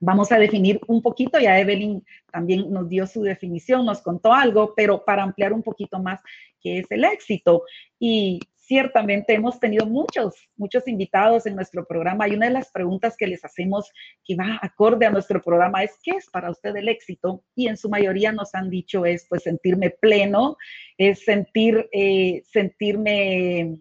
vamos 0.00 0.32
a 0.32 0.38
definir 0.38 0.80
un 0.88 1.00
poquito, 1.00 1.38
ya 1.38 1.58
Evelyn 1.58 2.04
también 2.30 2.70
nos 2.72 2.88
dio 2.88 3.06
su 3.06 3.22
definición, 3.22 3.86
nos 3.86 4.00
contó 4.02 4.32
algo, 4.32 4.74
pero 4.74 5.04
para 5.04 5.22
ampliar 5.22 5.52
un 5.52 5.62
poquito 5.62 6.00
más 6.00 6.20
qué 6.60 6.80
es 6.80 6.90
el 6.90 7.04
éxito. 7.04 7.64
Y 7.98 8.40
ciertamente 8.62 9.34
hemos 9.34 9.58
tenido 9.58 9.86
muchos, 9.86 10.48
muchos 10.56 10.86
invitados 10.86 11.46
en 11.46 11.56
nuestro 11.56 11.84
programa 11.84 12.28
y 12.28 12.34
una 12.34 12.46
de 12.46 12.52
las 12.52 12.70
preguntas 12.70 13.16
que 13.16 13.26
les 13.26 13.44
hacemos 13.44 13.90
que 14.24 14.36
va 14.36 14.58
acorde 14.62 15.04
a 15.04 15.10
nuestro 15.10 15.42
programa 15.42 15.82
es, 15.82 15.92
¿qué 16.02 16.12
es 16.12 16.30
para 16.30 16.50
usted 16.50 16.74
el 16.76 16.88
éxito? 16.88 17.44
Y 17.54 17.68
en 17.68 17.76
su 17.76 17.88
mayoría 17.88 18.32
nos 18.32 18.54
han 18.54 18.70
dicho 18.70 19.04
es, 19.04 19.26
pues, 19.28 19.42
sentirme 19.42 19.90
pleno, 19.90 20.56
es 20.96 21.24
sentir, 21.24 21.88
eh, 21.92 22.42
sentirme 22.46 23.78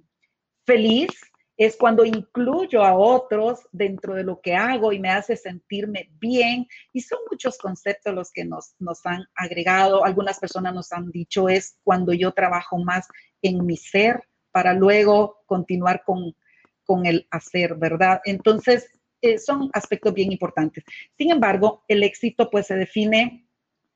feliz, 0.65 1.09
es 1.57 1.77
cuando 1.77 2.03
incluyo 2.03 2.83
a 2.83 2.95
otros 2.95 3.59
dentro 3.71 4.15
de 4.15 4.23
lo 4.23 4.41
que 4.41 4.55
hago 4.55 4.91
y 4.93 4.99
me 4.99 5.11
hace 5.11 5.35
sentirme 5.35 6.09
bien. 6.19 6.65
Y 6.91 7.01
son 7.01 7.19
muchos 7.29 7.59
conceptos 7.59 8.15
los 8.15 8.31
que 8.31 8.45
nos, 8.45 8.73
nos 8.79 9.05
han 9.05 9.25
agregado. 9.35 10.03
Algunas 10.03 10.39
personas 10.39 10.73
nos 10.73 10.91
han 10.91 11.11
dicho 11.11 11.49
es 11.49 11.77
cuando 11.83 12.13
yo 12.13 12.31
trabajo 12.31 12.79
más 12.79 13.07
en 13.43 13.63
mi 13.63 13.77
ser, 13.77 14.23
para 14.51 14.73
luego 14.73 15.43
continuar 15.45 16.03
con, 16.05 16.35
el 17.05 17.25
hacer, 17.31 17.75
¿verdad? 17.75 18.19
Entonces, 18.25 18.89
eh, 19.21 19.37
son 19.37 19.69
aspectos 19.71 20.13
bien 20.13 20.29
importantes. 20.29 20.83
Sin 21.17 21.31
embargo, 21.31 21.85
el 21.87 22.03
éxito 22.03 22.49
pues 22.49 22.67
se 22.67 22.75
define 22.75 23.47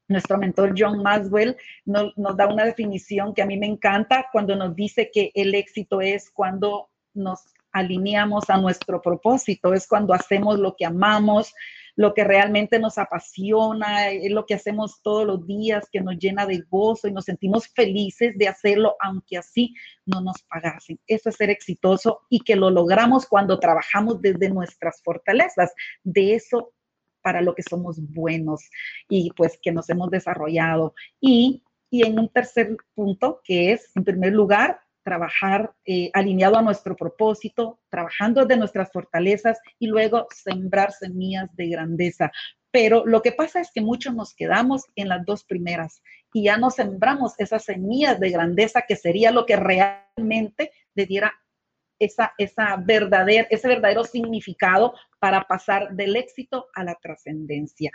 nuestro 0.07 0.37
mentor 0.37 0.73
John 0.77 1.01
Maswell 1.01 1.57
nos, 1.85 2.13
da 2.15 2.47
una 2.47 2.65
definición 2.65 3.33
que 3.33 3.41
a 3.41 3.45
mí 3.45 3.57
me 3.57 3.65
encanta 3.65 4.27
cuando 4.31 4.55
nos 4.55 4.75
dice 4.75 5.09
que 5.11 5.31
el 5.33 5.55
éxito 5.55 6.01
es 6.01 6.29
cuando 6.31 6.89
nos 7.13 7.39
alineamos 7.71 8.49
a 8.49 8.57
nuestro 8.57 9.01
propósito, 9.01 9.73
es 9.73 9.87
cuando 9.87 10.13
hacemos 10.13 10.59
lo 10.59 10.75
que 10.75 10.85
amamos, 10.85 11.53
lo 11.95 12.13
que 12.13 12.23
realmente 12.23 12.79
nos 12.79 12.97
apasiona, 12.97 14.09
es 14.09 14.31
lo 14.31 14.45
que 14.45 14.53
hacemos 14.53 15.01
todos 15.01 15.25
los 15.25 15.45
días, 15.47 15.87
que 15.91 16.01
nos 16.01 16.17
llena 16.17 16.45
de 16.45 16.63
gozo 16.69 17.07
y 17.07 17.13
nos 17.13 17.25
sentimos 17.25 17.67
felices 17.69 18.37
de 18.37 18.47
hacerlo, 18.47 18.95
aunque 18.99 19.37
así 19.37 19.73
no 20.05 20.21
nos 20.21 20.43
pagasen. 20.43 20.99
Eso 21.07 21.29
es 21.29 21.35
ser 21.35 21.49
exitoso 21.49 22.21
y 22.29 22.41
que 22.41 22.55
lo 22.55 22.69
logramos 22.69 23.25
cuando 23.25 23.59
trabajamos 23.59 24.21
desde 24.21 24.49
nuestras 24.49 25.01
fortalezas. 25.03 25.73
De 26.03 26.35
eso 26.35 26.73
para 27.21 27.41
lo 27.41 27.55
que 27.55 27.63
somos 27.63 27.99
buenos 28.13 28.69
y 29.09 29.31
pues 29.35 29.57
que 29.61 29.71
nos 29.71 29.89
hemos 29.89 30.11
desarrollado. 30.11 30.93
Y, 31.19 31.63
y 31.89 32.05
en 32.05 32.19
un 32.19 32.29
tercer 32.29 32.77
punto, 32.93 33.41
que 33.43 33.71
es, 33.71 33.89
en 33.95 34.03
primer 34.03 34.33
lugar, 34.33 34.79
trabajar 35.05 35.71
eh, 35.85 36.09
alineado 36.13 36.57
a 36.57 36.63
nuestro 36.63 36.95
propósito, 36.95 37.79
trabajando 37.89 38.41
desde 38.41 38.57
nuestras 38.57 38.91
fortalezas 38.91 39.59
y 39.77 39.87
luego 39.87 40.27
sembrar 40.33 40.91
semillas 40.91 41.55
de 41.55 41.69
grandeza. 41.69 42.31
Pero 42.71 43.05
lo 43.05 43.21
que 43.21 43.31
pasa 43.31 43.61
es 43.61 43.71
que 43.71 43.81
muchos 43.81 44.15
nos 44.15 44.33
quedamos 44.33 44.83
en 44.95 45.07
las 45.07 45.23
dos 45.23 45.45
primeras 45.45 46.01
y 46.33 46.45
ya 46.45 46.57
no 46.57 46.71
sembramos 46.71 47.39
esas 47.39 47.63
semillas 47.63 48.19
de 48.19 48.31
grandeza 48.31 48.81
que 48.81 48.95
sería 48.95 49.31
lo 49.31 49.45
que 49.45 49.55
realmente 49.55 50.71
le 50.95 51.05
diera 51.05 51.31
esa, 51.99 52.33
esa 52.39 52.75
verdadera, 52.75 53.47
ese 53.51 53.67
verdadero 53.67 54.03
significado 54.03 54.95
para 55.19 55.43
pasar 55.43 55.95
del 55.95 56.15
éxito 56.15 56.67
a 56.73 56.83
la 56.83 56.95
trascendencia. 56.95 57.91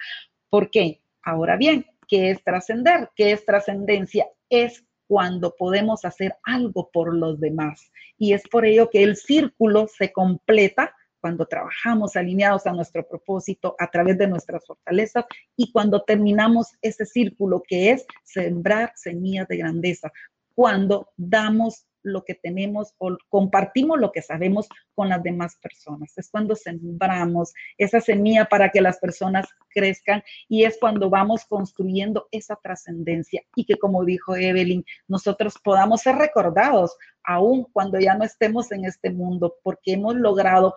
¿Por 0.49 0.71
qué? 0.71 1.03
Ahora 1.23 1.57
bien, 1.57 1.85
¿qué 2.07 2.31
es 2.31 2.43
trascender? 2.45 3.11
¿Qué 3.17 3.33
es 3.33 3.45
trascendencia? 3.45 4.27
Es 4.49 4.85
cuando 5.11 5.57
podemos 5.59 6.05
hacer 6.05 6.37
algo 6.45 6.89
por 6.93 7.17
los 7.17 7.41
demás. 7.41 7.91
Y 8.17 8.33
es 8.33 8.47
por 8.49 8.65
ello 8.65 8.91
que 8.91 9.03
el 9.03 9.17
círculo 9.17 9.89
se 9.89 10.13
completa 10.13 10.95
cuando 11.21 11.47
trabajamos 11.47 12.15
alineados 12.15 12.65
a 12.69 12.73
nuestro 12.73 13.05
propósito 13.09 13.75
a 13.81 13.91
través 13.91 14.17
de 14.19 14.29
nuestras 14.29 14.65
fortalezas 14.65 15.25
y 15.57 15.73
cuando 15.73 16.05
terminamos 16.05 16.69
ese 16.81 17.07
círculo 17.07 17.61
que 17.67 17.91
es 17.91 18.07
sembrar 18.23 18.93
semillas 18.95 19.49
de 19.49 19.57
grandeza, 19.57 20.13
cuando 20.55 21.11
damos 21.17 21.89
lo 22.03 22.25
que 22.25 22.35
tenemos 22.35 22.95
o 22.99 23.17
compartimos 23.29 23.99
lo 23.99 24.13
que 24.13 24.23
sabemos 24.23 24.69
con 24.95 25.09
las 25.09 25.23
demás 25.23 25.57
personas. 25.63 26.17
Es 26.17 26.31
cuando 26.31 26.55
sembramos 26.55 27.53
esa 27.79 28.01
semilla 28.01 28.47
para 28.47 28.71
que 28.71 28.81
las 28.81 28.99
personas 28.99 29.49
crezcan 29.69 30.23
y 30.49 30.65
es 30.65 30.79
cuando 30.81 31.11
vamos 31.11 31.45
construyendo 31.45 32.29
esa 32.31 32.57
trascendencia 32.57 33.43
y 33.55 33.65
que 33.65 33.77
como 33.77 34.05
dijo 34.05 34.37
Evelyn, 34.37 34.85
nosotros 35.09 35.55
podamos 35.63 36.03
ser 36.03 36.17
recordados 36.17 36.97
aún 37.23 37.67
cuando 37.73 37.99
ya 37.99 38.15
no 38.15 38.25
estemos 38.25 38.73
en 38.73 38.85
este 38.85 39.11
mundo 39.11 39.57
porque 39.63 39.93
hemos 39.93 40.17
logrado 40.17 40.75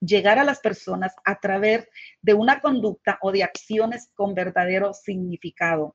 llegar 0.00 0.38
a 0.38 0.44
las 0.44 0.60
personas 0.60 1.14
a 1.24 1.38
través 1.38 1.88
de 2.22 2.34
una 2.34 2.60
conducta 2.60 3.18
o 3.22 3.32
de 3.32 3.44
acciones 3.44 4.10
con 4.14 4.34
verdadero 4.34 4.94
significado. 4.94 5.94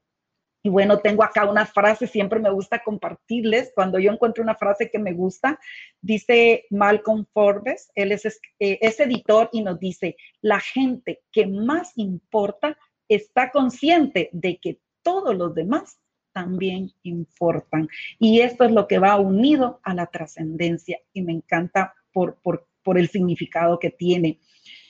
Y 0.65 0.69
bueno, 0.69 0.98
tengo 0.98 1.24
acá 1.24 1.48
una 1.48 1.67
frase, 1.67 2.07
siempre 2.07 2.39
me 2.39 2.50
gusta 2.50 2.81
compartirles. 2.81 3.72
Cuando 3.75 4.00
yo 4.00 4.12
encuentro 4.12 4.41
una 4.43 4.55
frase 4.55 4.89
que 4.89 4.98
me 4.98 5.13
gusta, 5.13 5.60
dice 6.01 6.65
Malcolm 6.72 7.27
Forbes, 7.31 7.91
él 7.93 8.12
es, 8.12 8.25
eh, 8.25 8.79
es 8.81 9.00
editor 9.00 9.48
y 9.51 9.62
nos 9.62 9.79
dice, 9.79 10.17
la 10.41 10.60
gente 10.60 11.22
que 11.31 11.45
más 11.45 11.91
importa 11.98 12.79
está 13.07 13.51
consciente 13.51 14.31
de 14.34 14.57
que 14.57 14.79
todos 15.03 15.36
los 15.36 15.53
demás 15.53 16.00
también 16.34 16.91
importan. 17.03 17.88
Y 18.17 18.39
esto 18.39 18.63
es 18.63 18.72
lo 18.72 18.88
que 18.88 18.98
va 18.98 19.19
unido 19.19 19.79
a 19.84 19.93
la 19.93 20.07
trascendencia 20.07 21.00
y 21.13 21.22
me 21.22 21.34
encanta 21.34 21.93
por, 22.12 22.41
por, 22.41 22.67
por 22.81 22.98
el 22.98 23.10
significado 23.10 23.77
que 23.77 23.91
tiene. 23.91 24.39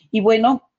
Y 0.09 0.21
bueno, 0.21 0.69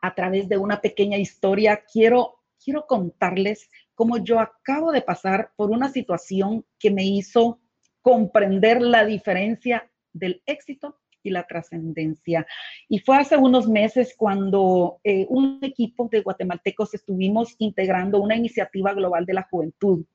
a 0.00 0.14
través 0.14 0.48
de 0.48 0.58
una 0.58 0.80
pequeña 0.80 1.18
historia, 1.18 1.82
quiero, 1.92 2.36
quiero 2.62 2.86
contarles 2.86 3.68
como 3.98 4.18
yo 4.18 4.38
acabo 4.38 4.92
de 4.92 5.02
pasar 5.02 5.50
por 5.56 5.72
una 5.72 5.88
situación 5.88 6.64
que 6.78 6.88
me 6.88 7.04
hizo 7.04 7.58
comprender 8.00 8.80
la 8.80 9.04
diferencia 9.04 9.90
del 10.12 10.40
éxito 10.46 11.00
y 11.24 11.30
la 11.30 11.48
trascendencia. 11.48 12.46
Y 12.88 13.00
fue 13.00 13.16
hace 13.16 13.36
unos 13.36 13.66
meses 13.66 14.14
cuando 14.16 15.00
eh, 15.02 15.26
un 15.28 15.58
equipo 15.62 16.08
de 16.12 16.20
guatemaltecos 16.20 16.94
estuvimos 16.94 17.56
integrando 17.58 18.20
una 18.20 18.36
iniciativa 18.36 18.94
global 18.94 19.26
de 19.26 19.34
la 19.34 19.48
juventud. 19.50 20.06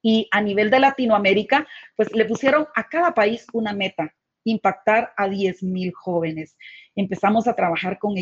Y 0.00 0.28
a 0.30 0.40
nivel 0.40 0.70
de 0.70 0.78
Latinoamérica, 0.78 1.66
pues 1.96 2.14
le 2.14 2.24
pusieron 2.24 2.68
a 2.72 2.88
cada 2.88 3.14
país 3.14 3.48
una 3.52 3.72
meta 3.72 4.14
impactar 4.44 5.12
a 5.16 5.28
10.000 5.28 5.92
jóvenes. 5.92 6.56
Empezamos 6.94 7.48
a 7.48 7.54
trabajar 7.54 7.98
con 7.98 8.14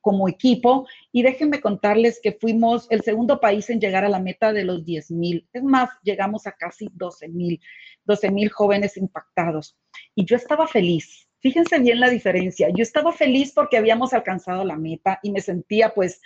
como 0.00 0.28
equipo 0.28 0.86
y 1.10 1.22
déjenme 1.22 1.60
contarles 1.60 2.20
que 2.22 2.32
fuimos 2.32 2.86
el 2.90 3.02
segundo 3.02 3.40
país 3.40 3.68
en 3.70 3.80
llegar 3.80 4.04
a 4.04 4.08
la 4.08 4.20
meta 4.20 4.52
de 4.52 4.64
los 4.64 4.84
10.000. 4.84 5.48
Es 5.52 5.62
más, 5.62 5.90
llegamos 6.02 6.46
a 6.46 6.52
casi 6.52 6.86
12.000, 6.88 7.60
12.000 8.06 8.50
jóvenes 8.50 8.96
impactados. 8.96 9.76
Y 10.14 10.24
yo 10.24 10.36
estaba 10.36 10.66
feliz. 10.66 11.28
Fíjense 11.40 11.80
bien 11.80 11.98
la 11.98 12.08
diferencia. 12.08 12.68
Yo 12.68 12.82
estaba 12.82 13.12
feliz 13.12 13.52
porque 13.52 13.76
habíamos 13.76 14.12
alcanzado 14.12 14.64
la 14.64 14.76
meta 14.76 15.18
y 15.22 15.32
me 15.32 15.40
sentía 15.40 15.92
pues 15.92 16.20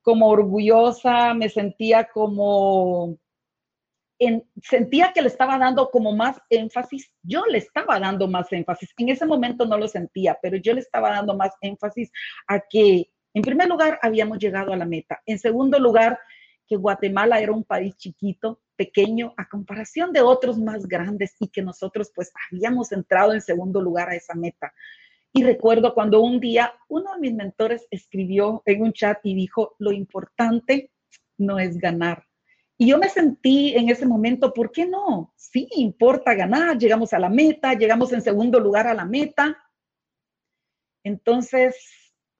como 0.00 0.28
orgullosa, 0.28 1.34
me 1.34 1.48
sentía 1.48 2.04
como 2.04 3.18
sentía 4.62 5.12
que 5.12 5.22
le 5.22 5.28
estaba 5.28 5.58
dando 5.58 5.90
como 5.90 6.14
más 6.14 6.40
énfasis, 6.48 7.12
yo 7.22 7.44
le 7.46 7.58
estaba 7.58 7.98
dando 7.98 8.28
más 8.28 8.52
énfasis, 8.52 8.92
en 8.98 9.08
ese 9.08 9.26
momento 9.26 9.66
no 9.66 9.76
lo 9.76 9.88
sentía, 9.88 10.38
pero 10.40 10.56
yo 10.56 10.72
le 10.72 10.80
estaba 10.80 11.10
dando 11.10 11.36
más 11.36 11.52
énfasis 11.60 12.10
a 12.46 12.60
que, 12.60 13.10
en 13.34 13.42
primer 13.42 13.68
lugar, 13.68 13.98
habíamos 14.02 14.38
llegado 14.38 14.72
a 14.72 14.76
la 14.76 14.86
meta, 14.86 15.20
en 15.26 15.38
segundo 15.38 15.78
lugar, 15.78 16.18
que 16.66 16.76
Guatemala 16.76 17.40
era 17.40 17.52
un 17.52 17.64
país 17.64 17.96
chiquito, 17.96 18.60
pequeño, 18.76 19.34
a 19.36 19.48
comparación 19.48 20.12
de 20.12 20.20
otros 20.20 20.58
más 20.58 20.86
grandes 20.86 21.36
y 21.38 21.48
que 21.48 21.62
nosotros 21.62 22.10
pues 22.14 22.32
habíamos 22.50 22.92
entrado 22.92 23.32
en 23.32 23.40
segundo 23.40 23.80
lugar 23.80 24.08
a 24.08 24.16
esa 24.16 24.34
meta. 24.34 24.72
Y 25.32 25.42
recuerdo 25.42 25.94
cuando 25.94 26.20
un 26.20 26.40
día 26.40 26.72
uno 26.88 27.12
de 27.14 27.20
mis 27.20 27.34
mentores 27.34 27.86
escribió 27.90 28.62
en 28.66 28.82
un 28.82 28.92
chat 28.92 29.18
y 29.24 29.34
dijo, 29.34 29.74
lo 29.78 29.92
importante 29.92 30.90
no 31.36 31.58
es 31.58 31.78
ganar, 31.78 32.24
y 32.76 32.88
yo 32.88 32.98
me 32.98 33.08
sentí 33.08 33.74
en 33.76 33.88
ese 33.88 34.04
momento, 34.04 34.52
¿por 34.52 34.72
qué 34.72 34.86
no? 34.86 35.32
Sí, 35.36 35.68
importa 35.76 36.34
ganar, 36.34 36.76
llegamos 36.76 37.12
a 37.12 37.20
la 37.20 37.28
meta, 37.28 37.74
llegamos 37.74 38.12
en 38.12 38.20
segundo 38.20 38.58
lugar 38.58 38.88
a 38.88 38.94
la 38.94 39.04
meta. 39.04 39.56
Entonces, 41.04 41.76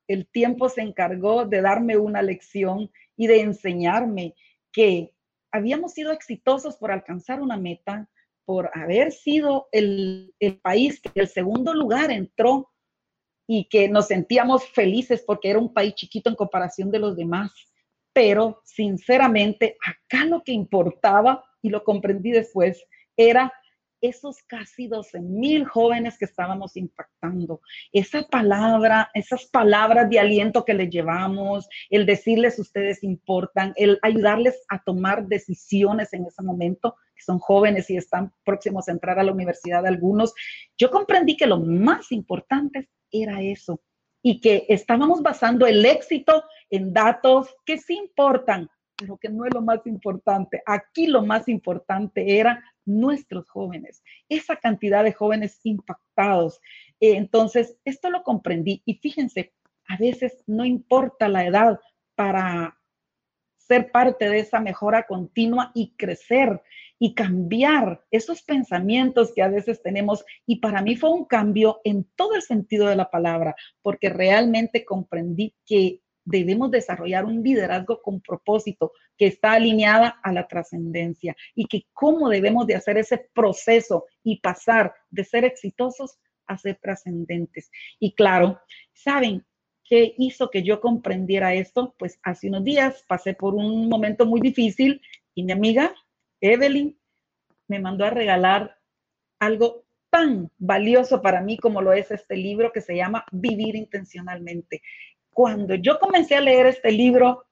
el 0.09 0.27
tiempo 0.27 0.69
se 0.69 0.83
encargó 0.83 1.45
de 1.45 1.61
darme 1.61 1.97
una 1.97 2.21
lección 2.21 2.91
y 3.17 3.29
de 3.29 3.43
enseñarme 3.43 4.35
que 4.73 5.15
habíamos 5.53 5.93
sido 5.93 6.11
exitosos 6.11 6.77
por 6.77 6.91
alcanzar 6.91 7.41
una 7.41 7.57
meta, 7.57 8.09
por 8.45 8.71
haber 8.75 9.13
sido 9.13 9.69
el, 9.71 10.35
el 10.41 10.59
país 10.59 11.01
que 11.01 11.21
el 11.21 11.29
segundo 11.29 11.73
lugar 11.75 12.11
entró 12.11 12.73
y 13.47 13.69
que 13.69 13.89
nos 13.89 14.09
sentíamos 14.09 14.67
felices 14.69 15.23
porque 15.25 15.51
era 15.51 15.61
un 15.61 15.73
país 15.73 15.95
chiquito 15.95 16.29
en 16.29 16.35
comparación 16.35 16.91
de 16.91 16.99
los 16.99 17.17
demás 17.17 17.53
pero 18.15 18.63
sinceramente 18.65 19.77
acá 19.85 20.25
lo 20.25 20.43
que 20.43 20.53
importaba, 20.53 21.45
y 21.61 21.71
lo 21.71 21.83
comprendí 21.83 22.31
después, 22.31 22.85
era 23.17 23.53
esos 24.03 24.43
casi 24.43 24.87
12 24.87 25.19
mil 25.21 25.65
jóvenes 25.65 26.19
que 26.19 26.27
estábamos 26.27 26.77
impactando. 26.77 27.63
Esa 27.91 28.23
palabra, 28.29 29.11
esas 29.15 29.47
palabras 29.47 30.11
de 30.11 30.21
aliento 30.21 30.65
que 30.65 30.75
les 30.75 30.91
llevamos, 30.91 31.67
el 31.89 32.05
decirles 32.05 32.59
ustedes 32.59 33.03
importan, 33.03 33.73
el 33.77 33.99
ayudarles 34.03 34.63
a 34.69 34.83
tomar 34.83 35.27
decisiones 35.27 36.13
en 36.13 36.27
ese 36.27 36.43
momento, 36.43 36.97
que 37.17 37.23
son 37.23 37.39
jóvenes 37.39 37.89
y 37.89 37.97
están 37.97 38.31
próximos 38.45 38.89
a 38.89 38.93
entrar 38.93 39.19
a 39.19 39.25
la 39.25 39.33
universidad 39.33 39.87
algunos, 39.87 40.35
yo 40.77 40.91
comprendí 40.91 41.37
que 41.37 41.47
lo 41.47 41.61
más 41.61 42.13
importante 42.13 42.91
era 43.11 43.41
eso, 43.41 43.81
y 44.27 44.41
que 44.41 44.65
estábamos 44.71 45.21
basando 45.21 45.67
el 45.67 45.85
éxito 45.85 46.45
en 46.71 46.95
datos 46.95 47.55
que 47.67 47.77
sí 47.77 47.95
importan, 47.95 48.71
pero 48.97 49.19
que 49.19 49.29
no 49.29 49.45
es 49.45 49.53
lo 49.53 49.61
más 49.61 49.87
importante. 49.87 50.63
Aquí 50.65 51.07
lo 51.07 51.23
más 51.23 51.47
importante 51.47 52.39
era 52.39 52.65
nuestros 52.87 53.51
jóvenes, 53.51 54.03
esa 54.31 54.57
cantidad 54.57 55.05
de 55.05 55.13
jóvenes 55.13 55.61
impactados. 55.65 56.59
Eh, 57.01 57.17
entonces, 57.17 57.77
esto 57.85 58.09
lo 58.09 58.23
comprendí 58.23 58.83
y 58.87 58.95
fíjense, 58.95 59.53
a 59.89 59.99
veces 59.99 60.43
no 60.47 60.65
importa 60.65 61.29
la 61.29 61.45
edad 61.45 61.79
para 62.15 62.81
ser 63.59 63.91
parte 63.91 64.31
de 64.31 64.39
esa 64.39 64.59
mejora 64.59 65.07
continua 65.07 65.71
y 65.75 65.95
crecer 65.97 66.63
y 66.99 67.15
cambiar 67.15 68.05
esos 68.11 68.43
pensamientos 68.43 69.33
que 69.35 69.43
a 69.43 69.49
veces 69.49 69.83
tenemos. 69.83 70.25
Y 70.47 70.57
para 70.57 70.83
mí 70.83 70.97
fue 70.97 71.11
un 71.11 71.25
cambio 71.25 71.81
en 71.85 72.05
todo 72.17 72.35
el 72.35 72.43
sentido 72.43 72.87
de 72.87 72.97
la 72.97 73.11
palabra, 73.11 73.55
porque 73.83 74.09
realmente 74.09 74.85
comprendí 74.85 75.55
que 75.67 76.01
debemos 76.25 76.71
desarrollar 76.71 77.25
un 77.25 77.43
liderazgo 77.43 78.01
con 78.01 78.21
propósito 78.21 78.93
que 79.17 79.27
está 79.27 79.53
alineada 79.53 80.21
a 80.23 80.33
la 80.33 80.49
trascendencia 80.49 81.37
y 81.55 81.67
que 81.67 81.87
cómo 81.93 82.29
debemos 82.29 82.67
de 82.67 82.77
hacer 82.77 82.97
ese 82.97 83.29
proceso 83.35 84.07
y 84.23 84.41
pasar 84.41 84.95
de 85.11 85.25
ser 85.25 85.45
exitosos 85.45 86.19
a 86.47 86.57
ser 86.57 86.79
trascendentes. 86.81 87.71
Y 87.99 88.15
claro, 88.15 88.61
¿saben 88.93 89.45
qué 89.85 90.15
hizo 90.19 90.51
que 90.51 90.63
yo 90.63 90.81
comprendiera 90.81 91.55
esto? 91.55 91.95
Pues 91.99 92.19
hace 92.23 92.49
unos 92.49 92.65
días 92.65 93.05
pasé 93.07 93.35
por 93.35 93.55
un 93.55 93.89
momento 93.89 94.27
muy 94.27 94.41
difícil 94.41 95.01
y 95.35 95.45
mi 95.45 95.53
amiga 95.53 95.95
Evelyn 96.45 96.95
me 97.69 97.79
mandó 97.79 98.05
a 98.05 98.11
regalar 98.11 98.77
algo 99.41 99.87
tan 100.11 100.51
valioso 100.59 101.23
para 101.23 101.41
mí 101.41 101.57
como 101.57 101.81
lo 101.81 101.95
es 101.95 102.11
este 102.11 102.37
libro 102.37 102.71
que 102.71 102.83
se 102.83 102.95
llama 102.95 103.25
Vivir 103.33 103.75
intencionalmente. 103.77 104.83
Cuando 105.31 105.75
yo 105.75 105.99
comencé 105.99 106.37
a 106.37 106.43
leer 106.43 106.67
este 106.67 106.93
libro, 106.93 107.47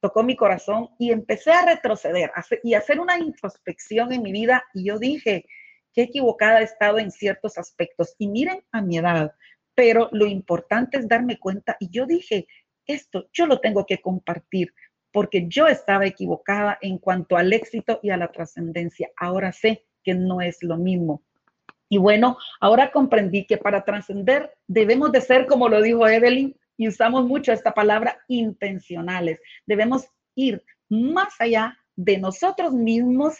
tocó 0.00 0.22
mi 0.22 0.34
corazón 0.34 0.88
y 0.98 1.12
empecé 1.12 1.52
a 1.52 1.66
retroceder 1.66 2.32
y 2.62 2.72
hacer 2.72 3.00
una 3.00 3.18
introspección 3.18 4.14
en 4.14 4.22
mi 4.22 4.32
vida 4.32 4.64
y 4.72 4.86
yo 4.86 4.98
dije, 4.98 5.44
qué 5.92 6.04
equivocada 6.04 6.62
he 6.62 6.64
estado 6.64 6.98
en 6.98 7.10
ciertos 7.10 7.58
aspectos. 7.58 8.14
Y 8.18 8.28
miren 8.28 8.64
a 8.72 8.80
mi 8.80 8.96
edad, 8.96 9.32
pero 9.74 10.08
lo 10.10 10.24
importante 10.24 10.96
es 10.96 11.06
darme 11.06 11.38
cuenta 11.38 11.76
y 11.78 11.90
yo 11.90 12.06
dije, 12.06 12.46
esto 12.86 13.28
yo 13.30 13.44
lo 13.46 13.60
tengo 13.60 13.84
que 13.84 14.00
compartir 14.00 14.72
porque 15.12 15.46
yo 15.48 15.66
estaba 15.66 16.06
equivocada 16.06 16.78
en 16.80 16.98
cuanto 16.98 17.36
al 17.36 17.52
éxito 17.52 18.00
y 18.02 18.10
a 18.10 18.16
la 18.16 18.32
trascendencia. 18.32 19.10
Ahora 19.16 19.52
sé 19.52 19.84
que 20.02 20.14
no 20.14 20.40
es 20.40 20.62
lo 20.62 20.76
mismo. 20.76 21.22
Y 21.88 21.98
bueno, 21.98 22.38
ahora 22.60 22.90
comprendí 22.90 23.44
que 23.44 23.58
para 23.58 23.84
trascender 23.84 24.54
debemos 24.66 25.12
de 25.12 25.20
ser, 25.20 25.46
como 25.46 25.68
lo 25.68 25.82
dijo 25.82 26.08
Evelyn, 26.08 26.56
y 26.78 26.88
usamos 26.88 27.26
mucho 27.26 27.52
esta 27.52 27.74
palabra, 27.74 28.18
intencionales. 28.28 29.40
Debemos 29.66 30.06
ir 30.34 30.64
más 30.88 31.34
allá 31.38 31.78
de 31.94 32.18
nosotros 32.18 32.72
mismos 32.72 33.36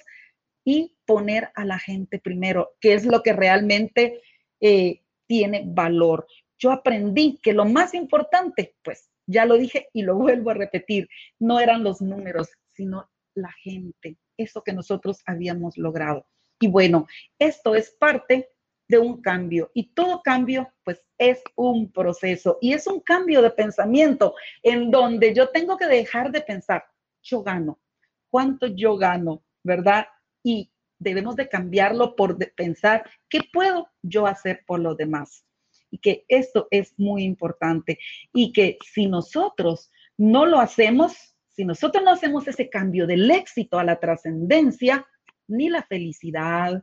y 0.64 0.94
poner 1.06 1.50
a 1.54 1.64
la 1.64 1.78
gente 1.78 2.18
primero, 2.18 2.72
que 2.80 2.92
es 2.92 3.04
lo 3.06 3.22
que 3.22 3.32
realmente 3.32 4.20
eh, 4.60 5.00
tiene 5.26 5.62
valor. 5.66 6.26
Yo 6.58 6.70
aprendí 6.70 7.40
que 7.42 7.52
lo 7.52 7.64
más 7.64 7.94
importante, 7.94 8.74
pues 8.84 9.10
ya 9.32 9.44
lo 9.46 9.56
dije 9.56 9.88
y 9.92 10.02
lo 10.02 10.14
vuelvo 10.16 10.50
a 10.50 10.54
repetir, 10.54 11.08
no 11.38 11.60
eran 11.60 11.82
los 11.82 12.00
números, 12.00 12.48
sino 12.72 13.10
la 13.34 13.52
gente, 13.62 14.18
eso 14.36 14.62
que 14.62 14.72
nosotros 14.72 15.22
habíamos 15.26 15.76
logrado. 15.76 16.26
Y 16.60 16.68
bueno, 16.68 17.06
esto 17.38 17.74
es 17.74 17.90
parte 17.90 18.50
de 18.88 18.98
un 18.98 19.22
cambio 19.22 19.70
y 19.74 19.94
todo 19.94 20.22
cambio 20.22 20.70
pues 20.84 21.02
es 21.16 21.42
un 21.56 21.90
proceso 21.90 22.58
y 22.60 22.74
es 22.74 22.86
un 22.86 23.00
cambio 23.00 23.40
de 23.40 23.50
pensamiento 23.50 24.34
en 24.62 24.90
donde 24.90 25.34
yo 25.34 25.48
tengo 25.48 25.76
que 25.76 25.86
dejar 25.86 26.30
de 26.30 26.42
pensar, 26.42 26.84
yo 27.22 27.42
gano, 27.42 27.80
cuánto 28.28 28.66
yo 28.66 28.96
gano, 28.96 29.42
¿verdad? 29.64 30.06
Y 30.42 30.70
debemos 30.98 31.36
de 31.36 31.48
cambiarlo 31.48 32.14
por 32.14 32.36
pensar, 32.54 33.08
¿qué 33.28 33.40
puedo 33.52 33.88
yo 34.02 34.26
hacer 34.26 34.62
por 34.66 34.80
los 34.80 34.96
demás? 34.96 35.44
Y 35.92 35.98
que 35.98 36.24
esto 36.26 36.66
es 36.70 36.98
muy 36.98 37.22
importante 37.22 37.98
y 38.32 38.52
que 38.52 38.78
si 38.84 39.06
nosotros 39.06 39.92
no 40.16 40.46
lo 40.46 40.58
hacemos, 40.58 41.36
si 41.48 41.64
nosotros 41.64 42.02
no 42.02 42.10
hacemos 42.10 42.48
ese 42.48 42.70
cambio 42.70 43.06
del 43.06 43.30
éxito 43.30 43.78
a 43.78 43.84
la 43.84 44.00
trascendencia, 44.00 45.06
ni 45.46 45.68
la 45.68 45.82
felicidad, 45.82 46.82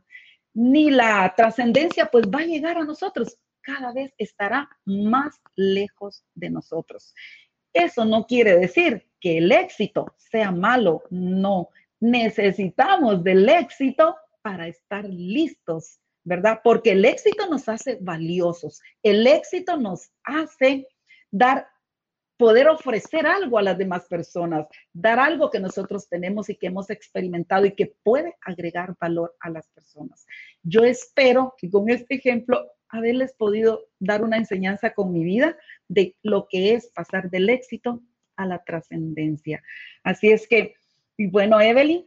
ni 0.54 0.90
la 0.90 1.34
trascendencia, 1.36 2.06
pues 2.06 2.26
va 2.26 2.40
a 2.40 2.46
llegar 2.46 2.78
a 2.78 2.84
nosotros, 2.84 3.36
cada 3.60 3.92
vez 3.92 4.14
estará 4.16 4.68
más 4.84 5.40
lejos 5.56 6.24
de 6.34 6.50
nosotros. 6.50 7.12
Eso 7.72 8.04
no 8.04 8.26
quiere 8.26 8.56
decir 8.58 9.08
que 9.20 9.38
el 9.38 9.50
éxito 9.50 10.14
sea 10.16 10.52
malo, 10.52 11.02
no. 11.10 11.68
Necesitamos 11.98 13.24
del 13.24 13.48
éxito 13.48 14.16
para 14.42 14.68
estar 14.68 15.04
listos 15.04 15.98
¿verdad? 16.30 16.60
Porque 16.62 16.92
el 16.92 17.04
éxito 17.04 17.48
nos 17.48 17.68
hace 17.68 17.98
valiosos, 18.00 18.80
el 19.02 19.26
éxito 19.26 19.76
nos 19.76 20.12
hace 20.22 20.86
dar, 21.28 21.66
poder 22.36 22.68
ofrecer 22.68 23.26
algo 23.26 23.58
a 23.58 23.62
las 23.62 23.76
demás 23.76 24.06
personas, 24.06 24.68
dar 24.92 25.18
algo 25.18 25.50
que 25.50 25.58
nosotros 25.58 26.08
tenemos 26.08 26.48
y 26.48 26.54
que 26.54 26.68
hemos 26.68 26.88
experimentado 26.88 27.66
y 27.66 27.74
que 27.74 27.96
puede 28.04 28.36
agregar 28.42 28.94
valor 29.00 29.34
a 29.40 29.50
las 29.50 29.68
personas. 29.70 30.24
Yo 30.62 30.84
espero 30.84 31.54
que 31.58 31.68
con 31.68 31.90
este 31.90 32.14
ejemplo 32.14 32.64
haberles 32.88 33.34
podido 33.34 33.88
dar 33.98 34.22
una 34.22 34.36
enseñanza 34.36 34.94
con 34.94 35.12
mi 35.12 35.24
vida 35.24 35.58
de 35.88 36.14
lo 36.22 36.46
que 36.48 36.74
es 36.74 36.92
pasar 36.94 37.28
del 37.28 37.50
éxito 37.50 38.04
a 38.36 38.46
la 38.46 38.62
trascendencia. 38.62 39.64
Así 40.04 40.30
es 40.30 40.46
que, 40.46 40.74
y 41.16 41.26
bueno, 41.26 41.60
Evelyn, 41.60 42.06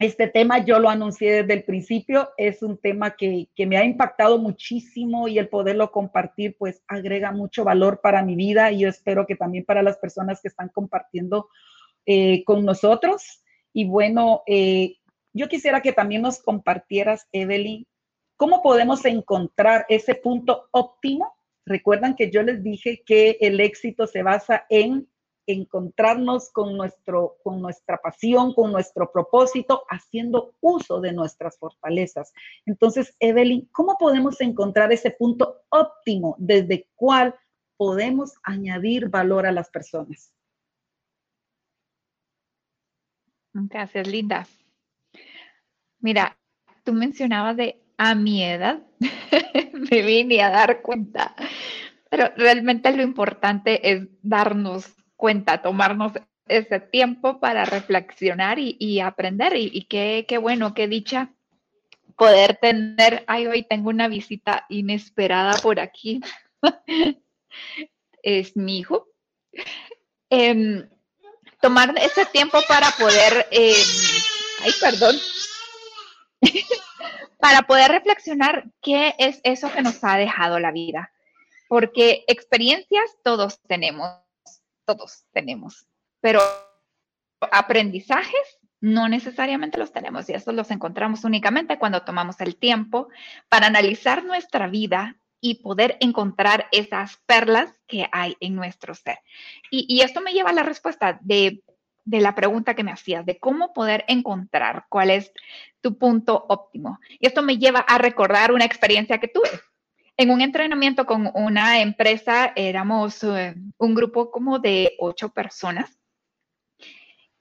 este 0.00 0.28
tema 0.28 0.64
yo 0.64 0.78
lo 0.78 0.88
anuncié 0.88 1.42
desde 1.42 1.52
el 1.52 1.64
principio, 1.64 2.30
es 2.38 2.62
un 2.62 2.78
tema 2.78 3.16
que, 3.16 3.48
me 3.58 3.76
ha 3.76 3.84
impactado 3.84 4.38
muchísimo 4.38 5.28
y 5.28 5.38
el 5.38 5.48
poderlo 5.48 5.92
compartir 5.92 6.56
pues 6.58 6.82
agrega 6.88 7.32
mucho 7.32 7.64
valor 7.64 8.00
para 8.00 8.22
mi 8.22 8.34
vida 8.34 8.72
y 8.72 8.80
yo 8.80 8.88
espero 8.88 9.26
que 9.26 9.36
también 9.36 9.66
para 9.66 9.82
las 9.82 9.98
personas 9.98 10.40
que 10.40 10.48
están 10.48 10.70
compartiendo 10.70 11.50
eh, 12.06 12.42
con 12.44 12.64
nosotros. 12.64 13.42
Y 13.74 13.84
bueno, 13.84 14.42
eh, 14.46 14.96
yo 15.34 15.48
quisiera 15.48 15.82
que 15.82 15.92
también 15.92 16.22
nos 16.22 16.42
compartieras, 16.42 17.28
Evelyn, 17.30 17.86
cómo 18.38 18.62
podemos 18.62 19.04
encontrar 19.04 19.84
ese 19.90 20.14
punto 20.14 20.68
óptimo. 20.70 21.34
Recuerdan 21.66 22.16
que 22.16 22.30
yo 22.30 22.42
les 22.42 22.62
dije 22.62 23.02
que 23.04 23.36
el 23.42 23.60
éxito 23.60 24.06
se 24.06 24.22
basa 24.22 24.64
en 24.70 25.10
encontrarnos 25.52 26.50
con, 26.50 26.76
nuestro, 26.76 27.36
con 27.42 27.60
nuestra 27.60 27.98
pasión, 27.98 28.54
con 28.54 28.72
nuestro 28.72 29.10
propósito, 29.10 29.84
haciendo 29.88 30.54
uso 30.60 31.00
de 31.00 31.12
nuestras 31.12 31.58
fortalezas. 31.58 32.32
Entonces, 32.66 33.14
Evelyn, 33.20 33.68
¿cómo 33.72 33.96
podemos 33.98 34.40
encontrar 34.40 34.92
ese 34.92 35.10
punto 35.10 35.62
óptimo 35.68 36.36
desde 36.38 36.88
cuál 36.94 37.34
podemos 37.76 38.34
añadir 38.42 39.08
valor 39.08 39.46
a 39.46 39.52
las 39.52 39.70
personas? 39.70 40.34
Gracias, 43.52 44.06
Linda. 44.06 44.46
Mira, 45.98 46.38
tú 46.84 46.92
mencionabas 46.92 47.56
de 47.56 47.82
a 47.98 48.14
mi 48.14 48.42
edad, 48.42 48.82
me 49.90 50.02
vine 50.02 50.42
a 50.42 50.50
dar 50.50 50.80
cuenta, 50.80 51.34
pero 52.08 52.32
realmente 52.36 52.96
lo 52.96 53.02
importante 53.02 53.92
es 53.92 54.08
darnos 54.22 54.94
cuenta, 55.20 55.62
tomarnos 55.62 56.12
ese 56.48 56.80
tiempo 56.80 57.38
para 57.38 57.64
reflexionar 57.64 58.58
y, 58.58 59.00
aprender. 59.00 59.52
Y, 59.56 59.84
qué, 59.84 60.38
bueno, 60.38 60.74
qué 60.74 60.88
dicha 60.88 61.30
poder 62.16 62.58
tener, 62.60 63.24
ay, 63.28 63.46
hoy 63.46 63.62
tengo 63.62 63.90
una 63.90 64.08
visita 64.08 64.66
inesperada 64.68 65.56
por 65.62 65.78
aquí. 65.78 66.20
es 68.22 68.56
mi 68.56 68.78
hijo. 68.80 69.06
Em, 70.28 70.88
tomar 71.60 71.94
ese 71.98 72.26
tiempo 72.26 72.58
para 72.68 72.90
poder, 72.98 73.46
em, 73.50 73.74
ay, 74.64 74.72
perdón, 74.80 75.16
para 77.38 77.62
poder 77.62 77.90
reflexionar 77.90 78.64
qué 78.82 79.14
es 79.18 79.40
eso 79.44 79.72
que 79.72 79.82
nos 79.82 80.02
ha 80.02 80.16
dejado 80.16 80.58
la 80.58 80.72
vida. 80.72 81.12
Porque 81.68 82.24
experiencias 82.26 83.16
todos 83.22 83.60
tenemos 83.62 84.10
todos 84.96 85.24
tenemos, 85.32 85.86
pero 86.20 86.40
aprendizajes 87.52 88.58
no 88.80 89.08
necesariamente 89.08 89.78
los 89.78 89.92
tenemos 89.92 90.28
y 90.28 90.32
esos 90.32 90.52
los 90.54 90.70
encontramos 90.70 91.24
únicamente 91.24 91.78
cuando 91.78 92.02
tomamos 92.02 92.40
el 92.40 92.56
tiempo 92.56 93.08
para 93.48 93.66
analizar 93.66 94.24
nuestra 94.24 94.66
vida 94.68 95.16
y 95.40 95.62
poder 95.62 95.96
encontrar 96.00 96.66
esas 96.72 97.18
perlas 97.26 97.72
que 97.86 98.08
hay 98.10 98.36
en 98.40 98.56
nuestro 98.56 98.94
ser. 98.94 99.18
Y, 99.70 100.00
esto 100.00 100.20
me 100.20 100.32
lleva 100.32 100.50
a 100.50 100.54
la 100.54 100.64
respuesta 100.64 101.18
de, 101.22 101.62
de 102.04 102.20
la 102.20 102.34
pregunta 102.34 102.74
que 102.74 102.84
me 102.84 102.92
hacías, 102.92 103.24
de 103.24 103.38
cómo 103.38 103.72
poder 103.72 104.04
encontrar 104.08 104.86
cuál 104.88 105.10
es 105.10 105.32
tu 105.80 105.96
punto 105.96 106.46
óptimo. 106.48 106.98
Y 107.20 107.26
esto 107.26 107.42
me 107.42 107.58
lleva 107.58 107.80
a 107.80 107.96
recordar 107.96 108.52
una 108.52 108.64
experiencia 108.64 109.18
que 109.18 109.28
tuve 109.28 109.48
en 110.20 110.30
un 110.30 110.42
entrenamiento 110.42 111.06
con 111.06 111.30
una 111.32 111.80
empresa, 111.80 112.52
éramos 112.54 113.24
eh, 113.24 113.54
un 113.78 113.94
grupo 113.94 114.30
como 114.30 114.58
de 114.58 114.94
ocho 114.98 115.30
personas 115.30 115.98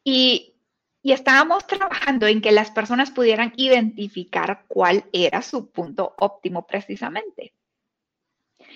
y, 0.02 0.56
y 1.02 1.12
estábamos 1.12 1.68
trabajando 1.68 2.26
en 2.26 2.40
que 2.40 2.54
las 2.54 2.72
personas 2.72 3.12
pudieran 3.12 3.52
identificar 3.58 4.64
cuál 4.70 5.04
era 5.12 5.42
su 5.42 5.70
punto 5.72 6.16
óptimo 6.20 6.66
precisamente. 6.66 7.54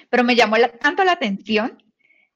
Pero 0.10 0.26
me 0.26 0.36
llamó 0.36 0.58
tanto 0.82 1.06
la 1.06 1.14
atención 1.14 1.82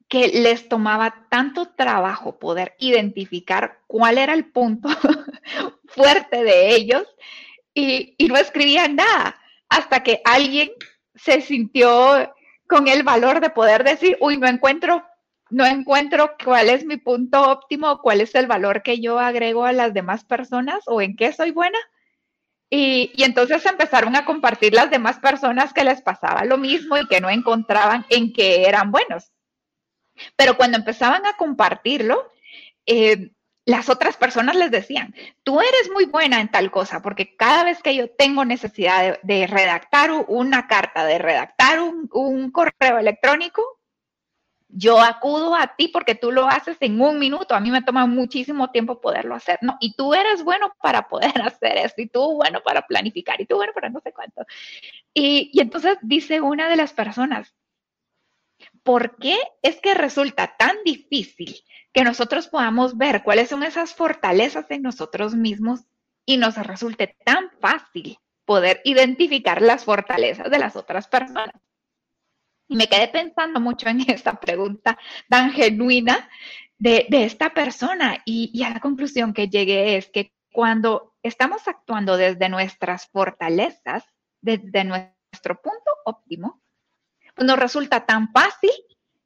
que 0.08 0.28
les 0.28 0.70
tomaba 0.70 1.26
tanto 1.28 1.68
trabajo 1.74 2.38
poder 2.38 2.76
identificar 2.78 3.80
cuál 3.86 4.16
era 4.16 4.32
el 4.32 4.46
punto 4.46 4.88
fuerte 5.84 6.44
de 6.44 6.74
ellos 6.74 7.06
y, 7.74 8.14
y 8.16 8.26
no 8.28 8.38
escribían 8.38 8.96
nada 8.96 9.38
hasta 9.68 10.02
que 10.02 10.22
alguien 10.24 10.70
se 11.22 11.40
sintió 11.40 12.32
con 12.68 12.88
el 12.88 13.02
valor 13.02 13.40
de 13.40 13.50
poder 13.50 13.84
decir, 13.84 14.16
uy, 14.20 14.36
no 14.38 14.46
encuentro 14.46 15.04
no 15.50 15.64
encuentro 15.64 16.34
cuál 16.44 16.68
es 16.68 16.84
mi 16.84 16.98
punto 16.98 17.50
óptimo, 17.50 18.00
cuál 18.02 18.20
es 18.20 18.34
el 18.34 18.46
valor 18.46 18.82
que 18.82 19.00
yo 19.00 19.18
agrego 19.18 19.64
a 19.64 19.72
las 19.72 19.94
demás 19.94 20.24
personas 20.24 20.82
o 20.86 21.00
en 21.00 21.16
qué 21.16 21.32
soy 21.32 21.52
buena. 21.52 21.78
Y, 22.70 23.12
y, 23.14 23.22
entonces 23.22 23.64
empezaron 23.64 24.14
a 24.14 24.26
compartir 24.26 24.74
las 24.74 24.90
demás 24.90 25.18
personas 25.20 25.72
que 25.72 25.84
les 25.84 26.02
pasaba 26.02 26.44
lo 26.44 26.58
mismo 26.58 26.98
y 26.98 27.06
que 27.06 27.20
no 27.20 27.30
encontraban 27.30 28.04
en 28.10 28.32
qué 28.32 28.68
eran 28.68 28.90
buenos. 28.90 29.32
Pero 30.36 30.56
cuando 30.58 30.76
empezaban 30.76 31.24
a 31.24 31.34
compartirlo, 31.38 32.30
eh, 32.84 33.30
las 33.68 33.90
otras 33.90 34.16
personas 34.16 34.56
les 34.56 34.70
decían, 34.70 35.14
tú 35.42 35.60
eres 35.60 35.90
muy 35.92 36.06
buena 36.06 36.40
en 36.40 36.50
tal 36.50 36.70
cosa, 36.70 37.02
porque 37.02 37.36
cada 37.36 37.64
vez 37.64 37.82
que 37.82 37.94
yo 37.94 38.08
tengo 38.08 38.46
necesidad 38.46 39.20
de, 39.22 39.46
redactar 39.46 40.10
una 40.26 40.66
carta, 40.66 41.04
de 41.04 41.18
redactar 41.18 41.78
un, 41.78 42.50
correo 42.50 42.98
electrónico, 42.98 43.62
yo 44.70 44.98
acudo 44.98 45.54
a 45.54 45.76
ti 45.76 45.88
porque 45.88 46.14
tú 46.14 46.32
lo 46.32 46.48
haces 46.48 46.78
en 46.80 46.98
un 46.98 47.18
minuto. 47.18 47.54
A 47.54 47.60
mí 47.60 47.70
me 47.70 47.82
toma 47.82 48.06
muchísimo 48.06 48.70
tiempo 48.70 49.02
poderlo 49.02 49.34
hacer, 49.34 49.58
¿no? 49.60 49.76
Y 49.80 49.94
tú 49.96 50.14
eres 50.14 50.42
bueno 50.44 50.72
para 50.80 51.06
poder 51.06 51.32
hacer 51.42 51.76
esto, 51.76 52.00
y 52.00 52.06
tú 52.06 52.36
bueno 52.36 52.62
para 52.64 52.86
planificar, 52.86 53.38
y 53.38 53.44
tú 53.44 53.56
bueno 53.56 53.74
para 53.74 53.90
no 53.90 54.00
sé 54.00 54.14
cuánto. 54.14 54.46
Y, 55.12 55.50
y 55.52 55.60
entonces 55.60 55.98
dice 56.00 56.40
una 56.40 56.70
de 56.70 56.76
las 56.76 56.94
personas, 56.94 57.54
¿por 58.82 59.16
qué 59.16 59.36
es 59.62 59.80
que 59.80 59.94
resulta 59.94 60.56
tan 60.56 60.76
difícil 60.84 61.56
que 61.92 62.04
nosotros 62.04 62.48
podamos 62.48 62.96
ver 62.96 63.22
cuáles 63.22 63.48
son 63.48 63.62
esas 63.62 63.94
fortalezas 63.94 64.70
en 64.70 64.82
nosotros 64.82 65.34
mismos 65.34 65.80
y 66.24 66.36
nos 66.36 66.56
resulte 66.56 67.16
tan 67.24 67.50
fácil 67.60 68.18
poder 68.44 68.80
identificar 68.84 69.62
las 69.62 69.84
fortalezas 69.84 70.50
de 70.50 70.58
las 70.58 70.76
otras 70.76 71.08
personas? 71.08 71.54
Y 72.68 72.76
me 72.76 72.86
quedé 72.86 73.08
pensando 73.08 73.60
mucho 73.60 73.88
en 73.88 74.00
esta 74.10 74.38
pregunta 74.38 74.98
tan 75.28 75.52
genuina 75.52 76.28
de, 76.78 77.06
esta 77.10 77.52
persona 77.54 78.22
y, 78.24 78.50
y 78.52 78.62
a 78.62 78.70
la 78.70 78.80
conclusión 78.80 79.32
que 79.32 79.48
llegué 79.48 79.96
es 79.96 80.08
que 80.10 80.32
cuando 80.52 81.14
estamos 81.22 81.66
actuando 81.66 82.16
desde 82.16 82.48
nuestras 82.48 83.08
fortalezas, 83.08 84.04
desde 84.40 84.84
nuestro 84.84 85.60
punto 85.60 85.90
óptimo, 86.04 86.62
nos 87.40 87.58
resulta 87.58 88.06
tan 88.06 88.32
fácil 88.32 88.70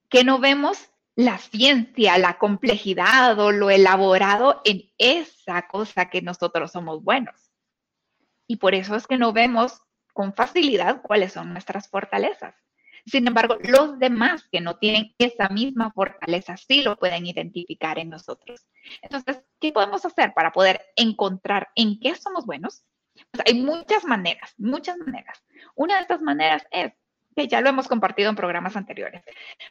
que 0.09 0.25
no 0.25 0.38
vemos 0.38 0.90
la 1.14 1.38
ciencia, 1.38 2.18
la 2.18 2.38
complejidad 2.38 3.38
o 3.38 3.53
lo 3.53 3.70
elaborado 3.70 4.62
en 4.64 4.90
esa 4.98 5.68
cosa 5.68 6.09
que 6.09 6.22
nosotros 6.22 6.72
somos 6.72 7.03
buenos. 7.03 7.53
Y 8.46 8.57
por 8.57 8.75
eso 8.75 8.96
es 8.96 9.07
que 9.07 9.18
no 9.18 9.33
vemos 9.33 9.81
con 10.12 10.35
facilidad 10.35 11.03
cuáles 11.03 11.33
son 11.33 11.53
nuestras 11.53 11.88
fortalezas. 11.88 12.55
Sin 13.07 13.27
embargo, 13.27 13.57
los 13.62 13.98
demás 13.98 14.46
que 14.51 14.61
no 14.61 14.79
tienen 14.79 15.14
esa 15.18 15.48
misma 15.48 15.90
fortaleza 15.92 16.57
sí 16.57 16.83
lo 16.83 16.96
pueden 16.96 17.27
identificar 17.27 17.98
en 17.98 18.11
nosotros. 18.11 18.66
Entonces, 19.03 19.42
¿qué 19.61 19.72
podemos 19.72 20.05
hacer 20.05 20.33
para 20.35 20.53
poder 20.53 20.81
encontrar 20.96 21.70
en 21.75 21.98
qué 21.98 22.14
somos 22.14 22.46
buenos? 22.46 22.85
Pues 23.31 23.44
hay 23.46 23.61
muchas 23.61 24.05
maneras, 24.05 24.55
muchas 24.57 24.96
maneras. 24.98 25.42
Una 25.75 25.96
de 25.96 26.03
estas 26.03 26.22
maneras 26.22 26.64
es 26.70 26.92
que 27.35 27.49
ya 27.49 27.61
lo 27.61 27.68
hemos 27.68 27.88
compartido 27.88 28.31
en 28.31 28.37
programas 28.37 28.77
anteriores, 28.77 29.23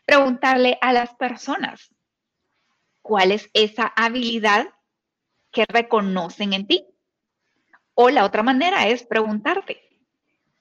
preguntarle 0.06 0.78
a 0.82 0.94
las 0.94 1.14
personas 1.16 1.94
cuál 3.02 3.32
es 3.32 3.50
esa 3.54 3.88
habilidad 3.96 4.68
que 5.52 5.66
reconocen 5.68 6.54
en 6.54 6.68
ti. 6.68 6.86
O 7.94 8.10
la 8.10 8.24
otra 8.24 8.42
manera 8.42 8.88
es 8.88 9.04
preguntarte, 9.04 9.82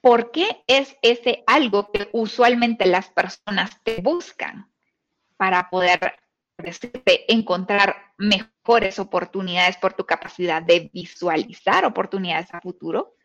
¿por 0.01 0.31
qué 0.31 0.63
es 0.67 0.97
ese 1.03 1.45
algo 1.47 1.91
que 1.93 2.09
usualmente 2.13 2.87
las 2.87 3.09
personas 3.11 3.81
te 3.85 4.01
buscan 4.01 4.71
para 5.37 5.71
poder 5.71 6.19
encontrar 7.29 7.97
mejores 8.19 8.99
oportunidades 8.99 9.77
por 9.77 9.95
tu 9.95 10.05
capacidad 10.05 10.63
de 10.63 10.91
visualizar 10.93 11.85
oportunidades 11.85 12.53
a 12.53 12.61
futuro, 12.61 13.17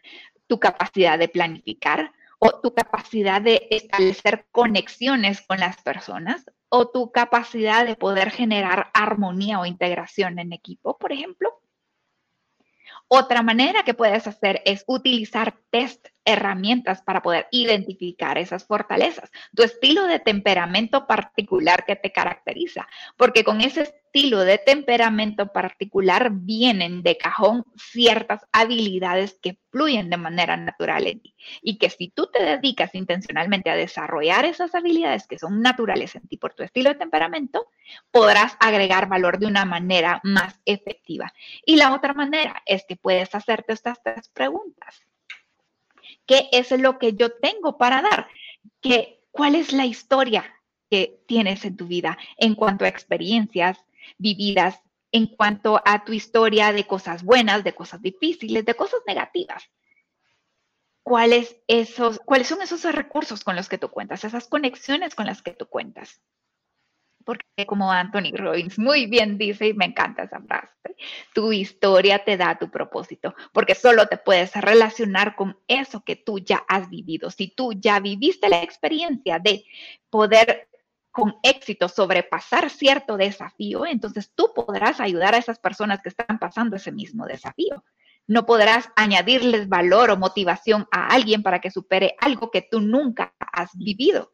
tu 0.48 0.60
capacidad 0.60 1.20
de 1.20 1.28
planificar, 1.28 2.14
o 2.40 2.60
tu 2.60 2.74
capacidad 2.74 3.42
de 3.42 3.68
establecer 3.72 4.48
conexiones 4.52 5.42
con 5.42 5.60
las 5.60 5.82
personas 5.82 6.46
o 6.70 6.90
tu 6.90 7.12
capacidad 7.12 7.86
de 7.86 7.96
poder 7.96 8.32
generar 8.32 8.90
armonía 8.94 9.60
o 9.60 9.66
integración 9.66 10.40
en 10.40 10.54
equipo, 10.54 10.98
por 10.98 11.12
ejemplo. 11.12 11.62
Otra 13.08 13.44
manera 13.44 13.84
que 13.84 13.94
puedes 13.94 14.28
hacer 14.28 14.62
es 14.66 14.84
utilizar 14.88 15.60
test, 15.70 16.08
herramientas 16.26 17.02
para 17.02 17.22
poder 17.22 17.48
identificar 17.52 18.38
esas 18.38 18.66
fortalezas, 18.66 19.32
tu 19.56 19.64
estilo 19.64 20.06
de 20.08 20.20
temperamento 20.20 21.08
particular 21.08 21.86
que 21.86 21.96
te 21.96 22.12
caracteriza, 22.12 22.88
porque 23.16 23.44
con 23.44 23.62
ese 23.62 23.82
estilo 24.16 24.40
de 24.40 24.58
temperamento 24.58 25.52
particular 25.52 26.30
vienen 26.32 27.04
de 27.04 27.18
cajón 27.18 27.66
ciertas 27.76 28.46
habilidades 28.52 29.38
que 29.42 29.60
fluyen 29.72 30.10
de 30.10 30.16
manera 30.18 30.56
natural 30.56 31.06
en 31.08 31.20
ti 31.20 31.36
y 31.62 31.78
que 31.78 31.90
si 31.90 32.10
tú 32.10 32.28
te 32.32 32.42
dedicas 32.42 32.96
intencionalmente 32.96 33.70
a 33.70 33.76
desarrollar 33.76 34.46
esas 34.46 34.74
habilidades 34.74 35.28
que 35.28 35.38
son 35.38 35.62
naturales 35.62 36.16
en 36.16 36.28
ti 36.28 36.38
por 36.38 36.54
tu 36.54 36.64
estilo 36.64 36.92
de 36.92 36.96
temperamento, 36.96 37.68
podrás 38.10 38.56
agregar 38.62 39.10
valor 39.10 39.38
de 39.38 39.48
una 39.48 39.66
manera 39.66 40.22
más 40.24 40.62
efectiva. 40.66 41.34
Y 41.66 41.76
la 41.76 41.94
otra 41.94 42.14
manera 42.14 42.64
es 42.66 42.86
que 42.88 42.96
puedes 42.96 43.36
hacerte 43.36 43.74
estas 43.74 44.02
tres 44.02 44.30
preguntas. 44.30 45.06
¿Qué 46.26 46.50
es 46.52 46.72
lo 46.72 46.98
que 47.00 47.14
yo 47.14 47.32
tengo 47.32 47.78
para 47.78 48.02
dar? 48.02 48.28
¿Qué, 48.82 49.22
¿Cuál 49.32 49.56
es 49.56 49.74
la 49.74 49.86
historia 49.86 50.56
que 50.90 51.22
tienes 51.28 51.66
en 51.66 51.78
tu 51.78 51.88
vida 51.88 52.18
en 52.38 52.56
cuanto 52.56 52.86
a 52.86 52.90
experiencias, 52.90 53.78
vividas 54.18 54.80
en 55.16 55.28
cuanto 55.28 55.82
a 55.86 56.04
tu 56.04 56.12
historia 56.12 56.74
de 56.74 56.86
cosas 56.86 57.24
buenas, 57.24 57.64
de 57.64 57.74
cosas 57.74 58.02
difíciles, 58.02 58.66
de 58.66 58.76
cosas 58.76 59.00
negativas. 59.08 59.72
¿Cuáles, 61.04 61.56
esos, 61.68 62.20
¿Cuáles 62.20 62.48
son 62.48 62.62
esos 62.62 62.84
recursos 62.84 63.44
con 63.46 63.56
los 63.56 63.70
que 63.70 63.78
tú 63.78 63.90
cuentas, 63.90 64.26
esas 64.26 64.50
conexiones 64.50 65.16
con 65.16 65.28
las 65.28 65.42
que 65.42 65.52
tú 65.52 65.68
cuentas? 65.68 66.22
Porque 67.26 67.66
como 67.66 67.92
Anthony 67.92 68.32
Robbins 68.34 68.80
muy 68.80 69.08
bien 69.08 69.38
dice, 69.38 69.68
y 69.68 69.74
me 69.74 69.86
encanta 69.86 70.24
esa 70.24 70.40
frase, 70.40 70.96
tu 71.34 71.52
historia 71.52 72.24
te 72.24 72.38
da 72.38 72.58
tu 72.58 72.70
propósito, 72.70 73.36
porque 73.52 73.76
solo 73.76 74.08
te 74.08 74.18
puedes 74.18 74.54
relacionar 74.54 75.36
con 75.36 75.58
eso 75.68 76.04
que 76.06 76.16
tú 76.16 76.40
ya 76.40 76.64
has 76.68 76.90
vivido. 76.90 77.32
Si 77.32 77.48
tú 77.48 77.74
ya 77.74 78.00
viviste 78.00 78.48
la 78.48 78.62
experiencia 78.62 79.40
de 79.40 79.66
poder 80.10 80.70
con 81.12 81.36
éxito 81.44 81.88
sobrepasar 81.88 82.70
cierto 82.70 83.18
desafío, 83.18 83.86
entonces 83.86 84.32
tú 84.36 84.52
podrás 84.54 85.00
ayudar 85.00 85.34
a 85.34 85.38
esas 85.38 85.60
personas 85.60 86.02
que 86.02 86.10
están 86.10 86.40
pasando 86.40 86.76
ese 86.76 86.92
mismo 86.92 87.26
desafío. 87.26 87.84
No 88.28 88.46
podrás 88.46 88.90
añadirles 88.96 89.70
valor 89.70 90.10
o 90.10 90.18
motivación 90.18 90.88
a 90.92 91.08
alguien 91.08 91.42
para 91.42 91.62
que 91.62 91.72
supere 91.72 92.16
algo 92.20 92.52
que 92.52 92.68
tú 92.70 92.82
nunca 92.82 93.34
has 93.40 93.70
vivido. 93.78 94.34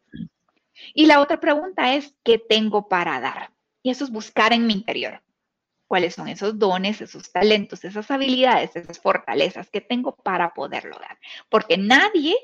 Y 0.93 1.05
la 1.05 1.21
otra 1.21 1.39
pregunta 1.39 1.95
es, 1.95 2.15
¿qué 2.23 2.37
tengo 2.37 2.87
para 2.87 3.19
dar? 3.19 3.51
Y 3.83 3.89
eso 3.89 4.03
es 4.03 4.11
buscar 4.11 4.53
en 4.53 4.67
mi 4.67 4.73
interior. 4.73 5.21
¿Cuáles 5.87 6.15
son 6.15 6.27
esos 6.27 6.57
dones, 6.57 7.01
esos 7.01 7.31
talentos, 7.31 7.83
esas 7.83 8.09
habilidades, 8.11 8.75
esas 8.75 8.99
fortalezas 8.99 9.69
que 9.69 9.81
tengo 9.81 10.15
para 10.15 10.53
poderlo 10.53 10.97
dar? 10.99 11.19
Porque 11.49 11.77
nadie 11.77 12.37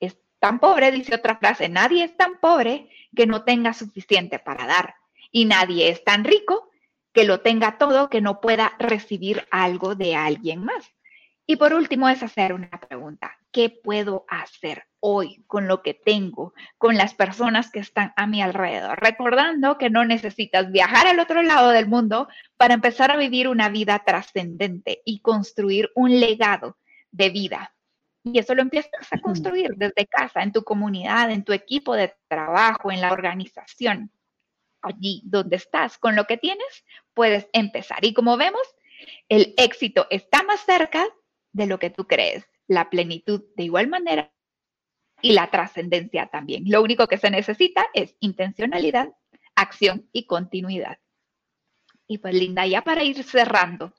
es 0.00 0.18
tan 0.40 0.58
pobre, 0.58 0.90
dice 0.90 1.14
otra 1.14 1.36
frase, 1.36 1.68
nadie 1.68 2.04
es 2.04 2.16
tan 2.16 2.40
pobre 2.40 2.88
que 3.14 3.26
no 3.26 3.44
tenga 3.44 3.72
suficiente 3.72 4.38
para 4.38 4.66
dar. 4.66 4.96
Y 5.30 5.44
nadie 5.44 5.88
es 5.88 6.02
tan 6.02 6.24
rico 6.24 6.70
que 7.12 7.24
lo 7.24 7.40
tenga 7.40 7.78
todo 7.78 8.10
que 8.10 8.20
no 8.20 8.40
pueda 8.40 8.74
recibir 8.78 9.46
algo 9.50 9.94
de 9.94 10.16
alguien 10.16 10.64
más. 10.64 10.84
Y 11.46 11.56
por 11.56 11.74
último 11.74 12.08
es 12.08 12.22
hacer 12.22 12.52
una 12.52 12.70
pregunta. 12.70 13.38
¿Qué 13.54 13.70
puedo 13.70 14.26
hacer 14.28 14.88
hoy 14.98 15.44
con 15.46 15.68
lo 15.68 15.82
que 15.82 15.94
tengo, 15.94 16.54
con 16.76 16.96
las 16.96 17.14
personas 17.14 17.70
que 17.70 17.78
están 17.78 18.12
a 18.16 18.26
mi 18.26 18.42
alrededor? 18.42 19.00
Recordando 19.00 19.78
que 19.78 19.90
no 19.90 20.04
necesitas 20.04 20.72
viajar 20.72 21.06
al 21.06 21.20
otro 21.20 21.40
lado 21.42 21.70
del 21.70 21.86
mundo 21.86 22.28
para 22.56 22.74
empezar 22.74 23.12
a 23.12 23.16
vivir 23.16 23.46
una 23.46 23.68
vida 23.68 24.02
trascendente 24.04 25.02
y 25.04 25.20
construir 25.20 25.90
un 25.94 26.18
legado 26.18 26.78
de 27.12 27.30
vida 27.30 27.74
y 28.24 28.38
eso 28.38 28.54
lo 28.54 28.62
empiezas 28.62 28.90
a 29.10 29.20
construir 29.20 29.74
desde 29.76 30.06
casa, 30.06 30.42
en 30.42 30.50
tu 30.50 30.64
comunidad, 30.64 31.30
en 31.30 31.44
tu 31.44 31.52
equipo 31.52 31.94
de 31.94 32.14
trabajo, 32.26 32.90
en 32.90 33.02
la 33.02 33.12
organización. 33.12 34.10
Allí 34.80 35.20
donde 35.26 35.56
estás, 35.56 35.98
con 35.98 36.16
lo 36.16 36.24
que 36.24 36.38
tienes, 36.38 36.84
puedes 37.12 37.48
empezar. 37.52 38.02
Y 38.02 38.14
como 38.14 38.38
vemos, 38.38 38.62
el 39.28 39.54
éxito 39.58 40.06
está 40.08 40.42
más 40.42 40.64
cerca 40.64 41.06
de 41.54 41.66
lo 41.66 41.78
que 41.78 41.88
tú 41.88 42.06
crees. 42.06 42.44
La 42.66 42.90
plenitud 42.90 43.44
de 43.56 43.64
igual 43.64 43.88
manera 43.88 44.30
y 45.22 45.32
la 45.32 45.50
trascendencia 45.50 46.26
también. 46.26 46.64
Lo 46.66 46.82
único 46.82 47.06
que 47.06 47.16
se 47.16 47.30
necesita 47.30 47.86
es 47.94 48.14
intencionalidad, 48.20 49.14
acción 49.54 50.08
y 50.12 50.26
continuidad. 50.26 50.98
Y 52.06 52.18
pues 52.18 52.34
Linda, 52.34 52.66
ya 52.66 52.82
para 52.82 53.02
ir 53.02 53.22
cerrando, 53.24 53.94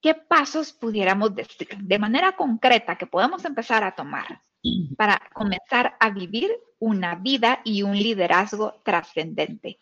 ¿qué 0.00 0.14
pasos 0.14 0.72
pudiéramos 0.72 1.34
decir 1.34 1.68
de 1.78 1.98
manera 1.98 2.36
concreta 2.36 2.96
que 2.96 3.06
podemos 3.06 3.44
empezar 3.44 3.82
a 3.82 3.94
tomar 3.94 4.40
para 4.96 5.20
comenzar 5.32 5.96
a 5.98 6.10
vivir 6.10 6.50
una 6.78 7.16
vida 7.16 7.60
y 7.64 7.82
un 7.82 7.96
liderazgo 7.96 8.80
trascendente? 8.84 9.78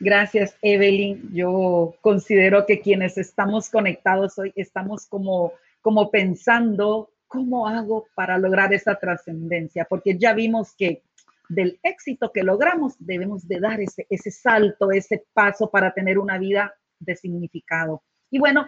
Gracias, 0.00 0.56
Evelyn. 0.62 1.30
Yo 1.32 1.94
considero 2.00 2.66
que 2.66 2.80
quienes 2.80 3.16
estamos 3.18 3.70
conectados 3.70 4.38
hoy 4.38 4.52
estamos 4.56 5.06
como, 5.06 5.52
como 5.80 6.10
pensando 6.10 7.10
cómo 7.28 7.66
hago 7.66 8.06
para 8.14 8.38
lograr 8.38 8.72
esa 8.72 8.96
trascendencia, 8.96 9.86
porque 9.88 10.16
ya 10.18 10.34
vimos 10.34 10.74
que 10.76 11.02
del 11.48 11.78
éxito 11.82 12.32
que 12.32 12.42
logramos 12.42 12.94
debemos 12.98 13.46
de 13.46 13.60
dar 13.60 13.80
ese, 13.80 14.06
ese 14.08 14.30
salto, 14.30 14.90
ese 14.90 15.24
paso 15.32 15.70
para 15.70 15.92
tener 15.92 16.18
una 16.18 16.38
vida 16.38 16.74
de 16.98 17.16
significado. 17.16 18.02
Y 18.30 18.38
bueno, 18.38 18.66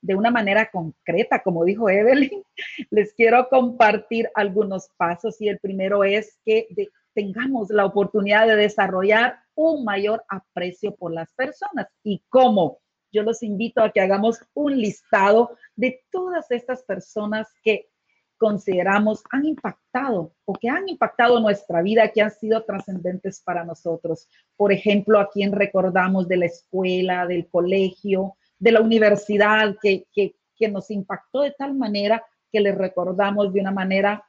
de 0.00 0.14
una 0.14 0.30
manera 0.30 0.70
concreta, 0.70 1.42
como 1.42 1.64
dijo 1.64 1.88
Evelyn, 1.88 2.42
les 2.90 3.12
quiero 3.14 3.48
compartir 3.48 4.28
algunos 4.34 4.88
pasos 4.96 5.40
y 5.40 5.48
el 5.48 5.58
primero 5.58 6.04
es 6.04 6.38
que 6.44 6.68
tengamos 7.14 7.70
la 7.70 7.84
oportunidad 7.84 8.46
de 8.46 8.56
desarrollar 8.56 9.40
un 9.58 9.84
mayor 9.84 10.24
aprecio 10.28 10.94
por 10.94 11.12
las 11.12 11.32
personas. 11.34 11.88
¿Y 12.04 12.22
cómo? 12.28 12.78
Yo 13.10 13.24
los 13.24 13.42
invito 13.42 13.82
a 13.82 13.90
que 13.90 14.00
hagamos 14.00 14.38
un 14.54 14.78
listado 14.80 15.56
de 15.74 16.04
todas 16.12 16.48
estas 16.52 16.84
personas 16.84 17.48
que 17.64 17.88
consideramos 18.36 19.24
han 19.30 19.46
impactado 19.46 20.32
o 20.44 20.52
que 20.52 20.68
han 20.68 20.88
impactado 20.88 21.40
nuestra 21.40 21.82
vida, 21.82 22.08
que 22.12 22.22
han 22.22 22.30
sido 22.30 22.62
trascendentes 22.62 23.42
para 23.42 23.64
nosotros. 23.64 24.28
Por 24.56 24.72
ejemplo, 24.72 25.18
a 25.18 25.28
quien 25.28 25.50
recordamos 25.50 26.28
de 26.28 26.36
la 26.36 26.46
escuela, 26.46 27.26
del 27.26 27.48
colegio, 27.48 28.36
de 28.60 28.72
la 28.72 28.80
universidad, 28.80 29.76
que, 29.82 30.06
que, 30.12 30.36
que 30.56 30.68
nos 30.68 30.88
impactó 30.92 31.40
de 31.40 31.50
tal 31.58 31.74
manera 31.74 32.24
que 32.52 32.60
le 32.60 32.72
recordamos 32.72 33.52
de 33.52 33.60
una 33.60 33.72
manera 33.72 34.24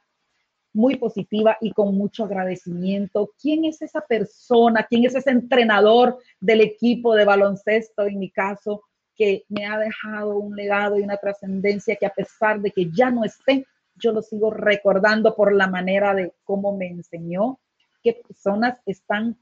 muy 0.72 0.96
positiva 0.96 1.56
y 1.60 1.72
con 1.72 1.96
mucho 1.96 2.24
agradecimiento. 2.24 3.32
¿Quién 3.40 3.64
es 3.64 3.82
esa 3.82 4.00
persona? 4.00 4.86
¿Quién 4.88 5.04
es 5.04 5.14
ese 5.14 5.30
entrenador 5.30 6.18
del 6.40 6.60
equipo 6.60 7.14
de 7.14 7.24
baloncesto, 7.24 8.02
en 8.02 8.18
mi 8.18 8.30
caso, 8.30 8.84
que 9.16 9.44
me 9.48 9.66
ha 9.66 9.78
dejado 9.78 10.38
un 10.38 10.56
legado 10.56 10.98
y 10.98 11.02
una 11.02 11.16
trascendencia 11.16 11.96
que 11.96 12.06
a 12.06 12.14
pesar 12.14 12.60
de 12.60 12.70
que 12.70 12.90
ya 12.90 13.10
no 13.10 13.24
esté, 13.24 13.66
yo 13.96 14.12
lo 14.12 14.22
sigo 14.22 14.50
recordando 14.50 15.34
por 15.34 15.52
la 15.52 15.66
manera 15.66 16.14
de 16.14 16.32
cómo 16.44 16.76
me 16.76 16.86
enseñó, 16.86 17.58
qué 18.02 18.14
personas 18.14 18.78
están 18.86 19.36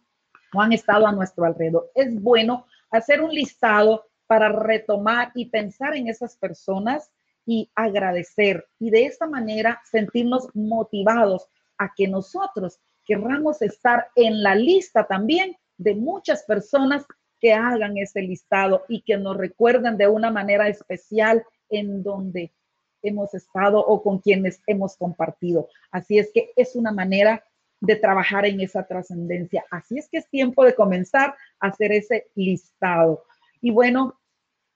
o 0.52 0.60
han 0.60 0.72
estado 0.72 1.06
a 1.06 1.12
nuestro 1.12 1.44
alrededor. 1.44 1.90
Es 1.94 2.20
bueno 2.20 2.66
hacer 2.90 3.20
un 3.20 3.30
listado 3.30 4.06
para 4.26 4.48
retomar 4.48 5.30
y 5.34 5.46
pensar 5.46 5.94
en 5.94 6.08
esas 6.08 6.36
personas 6.36 7.10
y 7.48 7.70
agradecer 7.74 8.66
y 8.78 8.90
de 8.90 9.06
esta 9.06 9.26
manera 9.26 9.80
sentirnos 9.90 10.54
motivados 10.54 11.48
a 11.78 11.94
que 11.96 12.06
nosotros 12.06 12.78
querramos 13.06 13.62
estar 13.62 14.08
en 14.16 14.42
la 14.42 14.54
lista 14.54 15.06
también 15.06 15.56
de 15.78 15.94
muchas 15.94 16.42
personas 16.42 17.06
que 17.40 17.54
hagan 17.54 17.96
ese 17.96 18.20
listado 18.20 18.84
y 18.86 19.00
que 19.00 19.16
nos 19.16 19.38
recuerden 19.38 19.96
de 19.96 20.08
una 20.08 20.30
manera 20.30 20.68
especial 20.68 21.42
en 21.70 22.02
donde 22.02 22.52
hemos 23.00 23.32
estado 23.32 23.78
o 23.80 24.02
con 24.02 24.18
quienes 24.18 24.60
hemos 24.66 24.98
compartido. 24.98 25.70
Así 25.90 26.18
es 26.18 26.30
que 26.34 26.50
es 26.54 26.76
una 26.76 26.92
manera 26.92 27.42
de 27.80 27.96
trabajar 27.96 28.44
en 28.44 28.60
esa 28.60 28.86
trascendencia. 28.86 29.64
Así 29.70 29.96
es 29.96 30.06
que 30.10 30.18
es 30.18 30.28
tiempo 30.28 30.66
de 30.66 30.74
comenzar 30.74 31.34
a 31.60 31.68
hacer 31.68 31.92
ese 31.92 32.26
listado. 32.34 33.24
Y 33.62 33.70
bueno, 33.70 34.20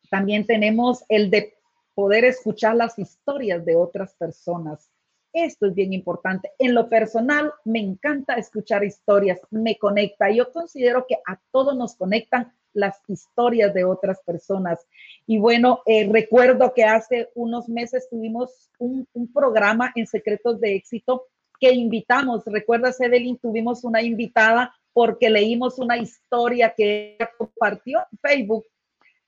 también 0.09 0.47
tenemos 0.47 1.05
el 1.11 1.29
de 1.29 1.53
poder 1.95 2.25
escuchar 2.25 2.77
las 2.77 2.99
historias 2.99 3.65
de 3.65 3.77
otras 3.77 4.15
personas. 4.15 4.91
Esto 5.33 5.67
es 5.67 5.75
bien 5.75 5.93
importante. 5.93 6.53
En 6.59 6.75
lo 6.75 6.89
personal, 6.89 7.53
me 7.65 7.81
encanta 7.81 8.35
escuchar 8.35 8.85
historias, 8.85 9.41
me 9.51 9.79
conecta. 9.79 10.31
Yo 10.31 10.53
considero 10.53 11.07
que 11.07 11.17
a 11.27 11.41
todos 11.51 11.75
nos 11.75 11.97
conectan 11.97 12.53
las 12.75 13.01
historias 13.09 13.73
de 13.73 13.85
otras 13.85 14.21
personas. 14.25 14.87
Y 15.27 15.39
bueno, 15.39 15.81
eh, 15.87 16.09
recuerdo 16.11 16.73
que 16.75 16.85
hace 16.85 17.31
unos 17.35 17.69
meses 17.69 18.09
tuvimos 18.11 18.71
un, 18.79 19.07
programa 19.33 19.93
en 19.95 20.07
Secretos 20.07 20.61
de 20.61 20.77
Éxito 20.77 21.27
que 21.61 21.73
invitamos. 21.73 22.43
Recuerdas, 22.47 23.01
Evelyn, 23.01 23.39
tuvimos 23.39 23.85
una 23.85 24.03
invitada 24.03 24.75
porque 24.93 25.31
leímos 25.31 25.79
una 25.79 25.97
historia 25.97 26.75
que 26.77 27.17
compartió 27.39 28.01
en 28.11 28.19
Facebook 28.19 28.67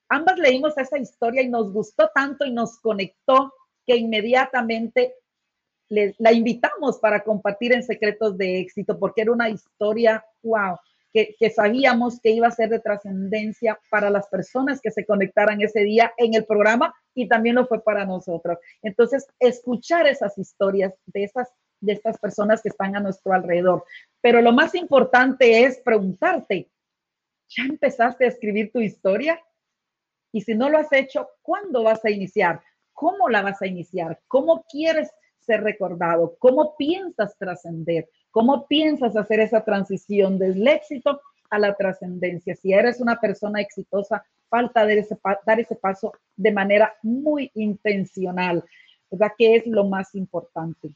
ambas 0.09 0.39
leímos 0.39 0.77
esa 0.79 0.99
historia 0.99 1.43
y 1.43 1.49
nos 1.49 1.73
gustó 1.73 2.11
tanto 2.15 2.45
y 2.45 2.53
nos 2.53 2.79
conectó 2.79 3.53
que 3.87 3.97
inmediatamente 3.97 5.15
la 5.89 6.33
invitamos 6.33 6.99
para 6.99 7.23
compartir 7.23 7.73
en 7.73 7.83
Secretos 7.83 8.37
de 8.37 8.59
Éxito, 8.59 8.99
porque 8.99 9.21
era 9.23 9.33
una 9.33 9.51
historia, 9.51 10.25
wow, 10.43 10.77
que, 11.13 11.37
que 11.39 11.51
sabíamos 11.51 12.21
que 12.21 12.31
iba 12.31 12.49
a 12.49 12.53
ser 12.53 12.71
de 12.71 12.81
trascendencia 12.81 13.79
para 13.91 14.11
las 14.11 14.27
personas 14.29 14.81
que 14.81 14.91
se 14.91 15.05
conectaran 15.05 15.61
ese 15.61 15.81
día 15.81 16.13
en 16.17 16.35
el 16.35 16.47
programa 16.47 16.93
y 17.15 17.29
también 17.29 17.55
lo 17.57 17.67
fue 17.67 17.85
para 17.85 18.05
nosotros. 18.05 18.59
Entonces, 18.83 19.27
escuchar 19.39 20.07
esas 20.07 20.37
historias 20.39 20.95
de 21.07 21.25
esas 21.25 21.53
de 21.85 21.93
estas 21.93 22.19
personas 22.19 22.63
que 22.63 22.71
están 22.71 22.97
a 22.97 23.01
nuestro 23.01 23.33
alrededor. 23.33 23.85
Pero 24.21 24.41
lo 24.41 24.53
más 24.53 24.75
importante 24.75 25.65
es 25.65 25.79
preguntarte, 25.79 26.71
¿ya 27.49 27.65
empezaste 27.65 28.25
a 28.25 28.29
escribir 28.29 28.73
tu 28.73 28.81
historia? 28.81 29.41
Y 30.35 30.41
si 30.41 30.57
no 30.57 30.69
lo 30.69 30.79
has 30.79 30.93
hecho, 30.93 31.29
¿cuándo 31.43 31.85
vas 31.85 32.05
a 32.05 32.11
iniciar? 32.11 32.61
¿Cómo 32.93 33.29
la 33.29 33.41
vas 33.41 33.63
a 33.63 33.69
iniciar? 33.69 34.21
¿Cómo 34.27 34.65
quieres 34.69 35.09
ser 35.39 35.63
recordado? 35.63 36.35
¿Cómo 36.41 36.75
piensas 36.77 37.39
trascender? 37.39 38.09
¿Cómo 38.33 38.67
piensas 38.67 39.17
hacer 39.17 39.39
esa 39.39 39.65
transición 39.65 40.37
del 40.37 40.67
éxito 40.67 41.21
a 41.51 41.61
la 41.61 41.77
trascendencia? 41.77 42.57
Si 42.57 42.73
eres 42.73 43.01
una 43.01 43.21
persona 43.21 43.61
exitosa, 43.61 44.27
falta 44.49 44.91
ese, 44.91 45.17
dar 45.47 45.61
ese 45.61 45.77
paso 45.77 46.13
de 46.35 46.51
manera 46.51 46.93
muy 47.05 47.53
intencional, 47.55 48.65
¿verdad? 49.13 49.31
Que 49.39 49.55
es 49.55 49.67
lo 49.69 49.85
más 49.85 50.17
importante. 50.17 50.91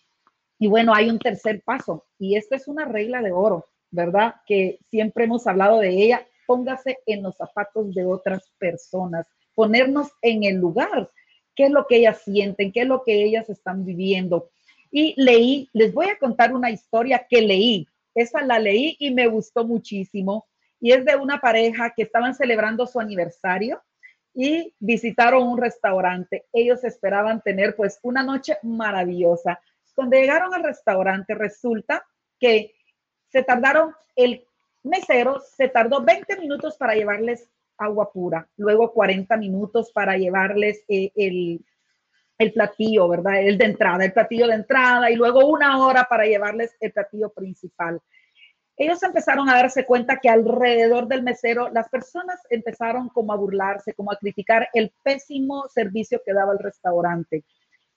Y 0.58 0.66
bueno, 0.66 0.92
hay 0.92 1.10
un 1.10 1.20
tercer 1.20 1.62
paso 1.62 2.06
y 2.18 2.34
esta 2.36 2.56
es 2.56 2.66
una 2.66 2.86
regla 2.86 3.22
de 3.22 3.30
oro, 3.30 3.68
¿verdad? 3.92 4.34
Que 4.46 4.80
siempre 4.90 5.26
hemos 5.26 5.46
hablado 5.46 5.78
de 5.78 5.90
ella 5.90 6.26
póngase 6.48 6.98
en 7.04 7.22
los 7.22 7.36
zapatos 7.36 7.94
de 7.94 8.06
otras 8.06 8.50
personas, 8.58 9.26
ponernos 9.54 10.08
en 10.22 10.44
el 10.44 10.56
lugar, 10.56 11.10
qué 11.54 11.64
es 11.64 11.70
lo 11.70 11.86
que 11.86 11.96
ellas 11.96 12.22
sienten, 12.24 12.72
qué 12.72 12.80
es 12.80 12.86
lo 12.86 13.04
que 13.04 13.22
ellas 13.22 13.50
están 13.50 13.84
viviendo. 13.84 14.48
Y 14.90 15.14
leí, 15.22 15.68
les 15.74 15.92
voy 15.92 16.06
a 16.06 16.18
contar 16.18 16.54
una 16.54 16.70
historia 16.70 17.26
que 17.28 17.42
leí. 17.42 17.86
Esa 18.14 18.40
la 18.40 18.58
leí 18.58 18.96
y 18.98 19.10
me 19.10 19.26
gustó 19.26 19.66
muchísimo. 19.66 20.46
Y 20.80 20.92
es 20.92 21.04
de 21.04 21.16
una 21.16 21.38
pareja 21.38 21.92
que 21.94 22.04
estaban 22.04 22.34
celebrando 22.34 22.86
su 22.86 22.98
aniversario 22.98 23.82
y 24.34 24.72
visitaron 24.78 25.46
un 25.46 25.58
restaurante. 25.58 26.46
Ellos 26.54 26.82
esperaban 26.82 27.42
tener 27.42 27.76
pues 27.76 27.98
una 28.02 28.22
noche 28.22 28.56
maravillosa. 28.62 29.60
Cuando 29.94 30.16
llegaron 30.16 30.54
al 30.54 30.64
restaurante 30.64 31.34
resulta 31.34 32.06
que 32.40 32.72
se 33.30 33.42
tardaron 33.42 33.92
el 34.16 34.47
mesero 34.88 35.40
se 35.40 35.68
tardó 35.68 36.02
20 36.02 36.36
minutos 36.38 36.76
para 36.76 36.94
llevarles 36.94 37.48
agua 37.76 38.10
pura, 38.12 38.48
luego 38.56 38.92
40 38.92 39.36
minutos 39.36 39.92
para 39.92 40.16
llevarles 40.16 40.84
eh, 40.88 41.12
el, 41.14 41.64
el 42.38 42.52
platillo, 42.52 43.08
¿verdad? 43.08 43.40
El 43.40 43.58
de 43.58 43.64
entrada, 43.66 44.04
el 44.04 44.12
platillo 44.12 44.46
de 44.46 44.54
entrada 44.54 45.10
y 45.10 45.16
luego 45.16 45.46
una 45.46 45.84
hora 45.84 46.04
para 46.04 46.24
llevarles 46.24 46.76
el 46.80 46.92
platillo 46.92 47.30
principal. 47.30 48.00
Ellos 48.76 49.02
empezaron 49.02 49.48
a 49.48 49.56
darse 49.56 49.84
cuenta 49.84 50.20
que 50.20 50.28
alrededor 50.28 51.08
del 51.08 51.24
mesero 51.24 51.68
las 51.68 51.88
personas 51.88 52.40
empezaron 52.48 53.08
como 53.08 53.32
a 53.32 53.36
burlarse, 53.36 53.92
como 53.92 54.12
a 54.12 54.16
criticar 54.16 54.68
el 54.72 54.92
pésimo 55.02 55.68
servicio 55.68 56.22
que 56.24 56.32
daba 56.32 56.52
el 56.52 56.60
restaurante. 56.60 57.44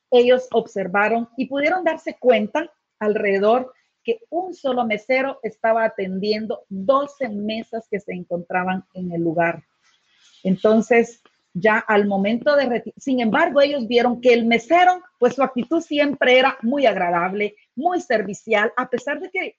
Ellos 0.10 0.48
observaron 0.52 1.30
y 1.38 1.46
pudieron 1.46 1.84
darse 1.84 2.18
cuenta 2.20 2.72
alrededor 3.00 3.74
que 4.04 4.20
un 4.30 4.54
solo 4.54 4.86
mesero 4.86 5.40
estaba 5.44 5.84
atendiendo 5.84 6.66
12 6.70 7.30
mesas 7.30 7.88
que 7.90 8.00
se 8.00 8.14
encontraban 8.14 8.86
en 8.94 9.12
el 9.12 9.22
lugar. 9.22 9.64
Entonces, 10.44 11.22
ya 11.54 11.78
al 11.80 12.08
momento 12.08 12.56
de 12.56 12.94
sin 12.98 13.20
embargo, 13.20 13.62
ellos 13.62 13.88
vieron 13.88 14.22
que 14.22 14.34
el 14.34 14.46
mesero, 14.46 15.02
pues 15.20 15.36
su 15.36 15.44
actitud 15.44 15.82
siempre 15.82 16.40
era 16.40 16.58
muy 16.62 16.86
agradable, 16.86 17.56
muy 17.76 18.02
servicial, 18.02 18.72
a 18.78 18.90
pesar 18.90 19.20
de 19.20 19.30
que 19.30 19.58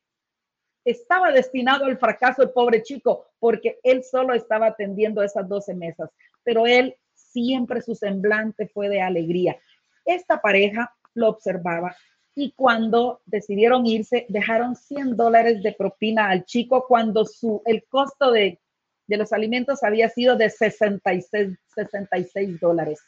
estaba 0.85 1.31
destinado 1.31 1.85
al 1.85 1.99
fracaso 1.99 2.43
el 2.43 2.51
pobre 2.51 2.83
chico, 2.83 3.27
porque 3.39 3.79
él 3.83 4.03
solo 4.03 4.35
estaba 4.35 4.67
atendiendo 4.69 5.23
esas 5.23 5.49
12 5.49 5.75
mesas, 5.75 6.11
pero 6.43 6.67
él 6.67 6.97
siempre 7.15 7.83
su 7.83 7.95
semblante 7.95 8.69
fue 8.69 8.89
de 8.89 9.01
alegría. 9.01 9.57
Esta 10.05 10.41
pareja 10.41 10.93
lo 11.15 11.29
observaba 11.29 11.95
y 12.35 12.53
cuando 12.53 13.21
decidieron 13.27 13.87
irse, 13.87 14.27
dejaron 14.29 14.75
100 14.75 15.17
dólares 15.17 15.63
de 15.63 15.73
propina 15.73 16.31
al 16.31 16.45
chico 16.45 16.87
cuando 16.89 17.25
su, 17.27 17.63
el 17.67 17.85
costo 17.89 18.31
de, 18.33 18.59
de 19.07 19.17
los 19.17 19.33
alimentos 19.33 19.83
había 19.83 20.09
sido 20.09 20.37
de 20.37 20.49
66, 20.49 21.59
66 21.75 22.61
dólares. 22.61 23.01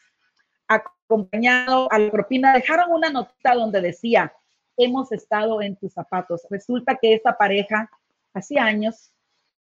Acompañado 0.68 1.90
a 1.90 1.98
la 1.98 2.10
propina, 2.10 2.52
dejaron 2.52 2.92
una 2.92 3.10
nota 3.10 3.54
donde 3.54 3.80
decía, 3.80 4.32
hemos 4.76 5.10
estado 5.12 5.62
en 5.62 5.76
tus 5.76 5.92
zapatos. 5.92 6.42
Resulta 6.50 6.96
que 7.00 7.14
esa 7.14 7.32
pareja, 7.32 7.90
hacía 8.34 8.64
años, 8.64 9.12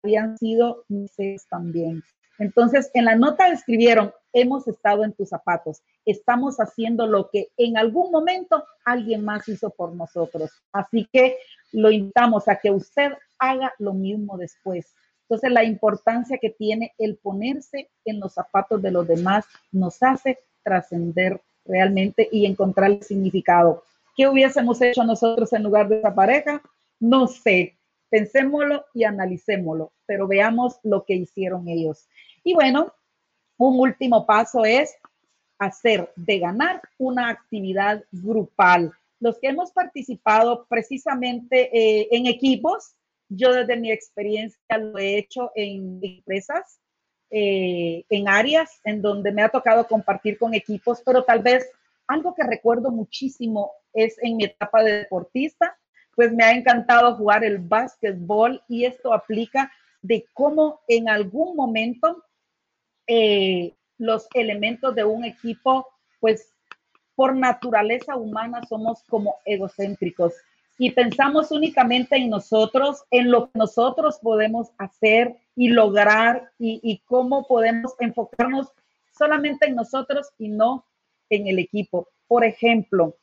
habían 0.03 0.37
sido 0.37 0.85
mis 0.87 1.11
también. 1.49 2.03
Entonces, 2.37 2.89
en 2.93 3.05
la 3.05 3.15
nota 3.15 3.49
escribieron, 3.49 4.13
hemos 4.33 4.67
estado 4.67 5.03
en 5.03 5.13
tus 5.13 5.29
zapatos, 5.29 5.81
estamos 6.05 6.57
haciendo 6.57 7.07
lo 7.07 7.29
que 7.29 7.49
en 7.57 7.77
algún 7.77 8.11
momento 8.11 8.63
alguien 8.85 9.23
más 9.23 9.47
hizo 9.47 9.69
por 9.69 9.93
nosotros. 9.93 10.51
Así 10.71 11.07
que 11.11 11.37
lo 11.71 11.91
invitamos 11.91 12.47
a 12.47 12.57
que 12.57 12.71
usted 12.71 13.11
haga 13.37 13.73
lo 13.79 13.93
mismo 13.93 14.37
después. 14.37 14.93
Entonces, 15.23 15.51
la 15.51 15.63
importancia 15.63 16.39
que 16.39 16.49
tiene 16.49 16.93
el 16.97 17.17
ponerse 17.17 17.89
en 18.03 18.19
los 18.19 18.33
zapatos 18.33 18.81
de 18.81 18.91
los 18.91 19.07
demás 19.07 19.45
nos 19.71 20.01
hace 20.01 20.39
trascender 20.63 21.39
realmente 21.65 22.27
y 22.31 22.45
encontrar 22.45 22.89
el 22.91 23.03
significado. 23.03 23.83
¿Qué 24.15 24.27
hubiésemos 24.27 24.81
hecho 24.81 25.03
nosotros 25.03 25.53
en 25.53 25.63
lugar 25.63 25.87
de 25.87 25.99
esa 25.99 26.15
pareja? 26.15 26.61
No 26.99 27.27
sé. 27.27 27.75
Pensémoslo 28.09 28.85
y 28.95 29.03
analicémoslo, 29.03 29.91
pero 30.07 30.27
veamos 30.27 30.79
lo 30.81 31.05
que 31.05 31.13
hicieron 31.13 31.67
ellos. 31.67 32.07
Y 32.43 32.55
bueno, 32.55 32.91
un 33.59 33.79
último 33.79 34.25
paso 34.25 34.65
es 34.65 34.95
hacer 35.59 36.11
de 36.15 36.39
ganar 36.39 36.81
una 36.97 37.29
actividad 37.29 38.03
grupal. 38.11 38.93
Los 39.19 39.37
que 39.37 39.49
hemos 39.49 39.71
participado 39.71 40.65
precisamente 40.69 41.69
eh, 41.77 42.07
en 42.11 42.25
equipos, 42.25 42.95
yo 43.27 43.53
desde 43.53 43.75
mi 43.75 43.91
experiencia 43.91 44.77
lo 44.77 44.97
he 44.97 45.17
hecho 45.17 45.51
en 45.55 45.99
empresas, 46.01 46.79
eh, 47.29 48.05
en 48.09 48.29
áreas 48.29 48.79
en 48.85 49.01
donde 49.01 49.33
me 49.33 49.43
ha 49.43 49.49
tocado 49.49 49.85
compartir 49.85 50.37
con 50.37 50.53
equipos, 50.53 51.01
pero 51.05 51.25
tal 51.25 51.43
vez 51.43 51.69
algo 52.07 52.33
que 52.33 52.43
recuerdo 52.43 52.89
muchísimo 52.91 53.73
es 53.93 54.17
en 54.23 54.37
mi 54.37 54.45
etapa 54.45 54.81
de 54.83 54.99
deportista, 54.99 55.77
pues 56.15 56.31
me 56.31 56.45
ha 56.45 56.51
encantado 56.51 57.15
jugar 57.15 57.43
el 57.43 57.57
básquetbol 57.57 58.63
y 58.69 58.85
esto 58.85 59.13
aplica 59.13 59.69
de 60.01 60.25
cómo 60.33 60.79
en 60.87 61.09
algún 61.09 61.57
momento 61.57 62.23
eh, 63.11 63.73
los 63.97 64.27
elementos 64.35 64.93
de 64.93 65.03
un 65.03 65.25
equipo, 65.25 65.87
pues 66.19 66.53
por 67.15 67.35
naturaleza 67.35 68.15
humana 68.15 68.61
somos 68.69 69.03
como 69.09 69.37
egocéntricos 69.45 70.35
y 70.77 70.91
pensamos 70.91 71.51
únicamente 71.51 72.17
en 72.17 72.29
nosotros, 72.29 73.03
en 73.09 73.31
lo 73.31 73.47
que 73.47 73.57
nosotros 73.57 74.19
podemos 74.21 74.69
hacer 74.77 75.35
y 75.55 75.69
lograr 75.69 76.51
y, 76.59 77.01
cómo 77.05 77.47
podemos 77.47 77.95
enfocarnos 77.99 78.67
solamente 79.11 79.65
en 79.65 79.75
nosotros 79.75 80.27
y 80.37 80.49
no 80.49 80.85
en 81.31 81.47
el 81.47 81.57
equipo. 81.57 82.09
Por 82.27 82.45
ejemplo, 82.45 83.17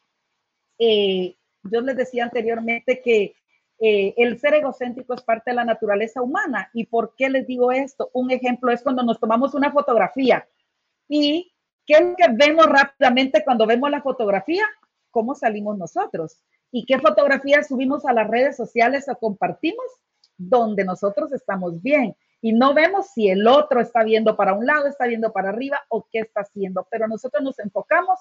eh, 0.80 1.36
yo 1.62 1.80
les 1.80 1.96
decía 1.96 2.24
anteriormente 2.24 3.00
que 3.02 3.36
eh, 3.78 4.14
el 4.16 4.38
ser 4.38 4.54
egocéntrico 4.54 5.14
es 5.14 5.22
parte 5.22 5.50
de 5.50 5.56
la 5.56 5.64
naturaleza 5.64 6.22
humana. 6.22 6.70
¿Y 6.72 6.86
por 6.86 7.14
qué 7.16 7.28
les 7.28 7.46
digo 7.46 7.72
esto? 7.72 8.10
Un 8.12 8.30
ejemplo 8.30 8.70
es 8.70 8.82
cuando 8.82 9.02
nos 9.02 9.20
tomamos 9.20 9.54
una 9.54 9.70
fotografía 9.70 10.46
y 11.08 11.52
¿qué 11.84 11.94
es 11.94 12.00
lo 12.00 12.16
que 12.16 12.28
vemos 12.32 12.66
rápidamente 12.66 13.44
cuando 13.44 13.66
vemos 13.66 13.90
la 13.90 14.02
fotografía? 14.02 14.64
¿Cómo 15.10 15.34
salimos 15.34 15.76
nosotros? 15.76 16.40
¿Y 16.70 16.84
qué 16.86 16.98
fotografías 16.98 17.68
subimos 17.68 18.04
a 18.06 18.12
las 18.12 18.28
redes 18.28 18.56
sociales 18.56 19.08
o 19.08 19.16
compartimos? 19.16 19.84
Donde 20.36 20.84
nosotros 20.84 21.32
estamos 21.32 21.82
bien. 21.82 22.16
Y 22.42 22.52
no 22.52 22.74
vemos 22.74 23.08
si 23.08 23.28
el 23.28 23.46
otro 23.46 23.80
está 23.80 24.04
viendo 24.04 24.36
para 24.36 24.52
un 24.52 24.66
lado, 24.66 24.86
está 24.86 25.06
viendo 25.06 25.32
para 25.32 25.50
arriba 25.50 25.80
o 25.88 26.06
qué 26.10 26.20
está 26.20 26.42
haciendo, 26.42 26.86
pero 26.90 27.08
nosotros 27.08 27.42
nos 27.42 27.58
enfocamos 27.58 28.18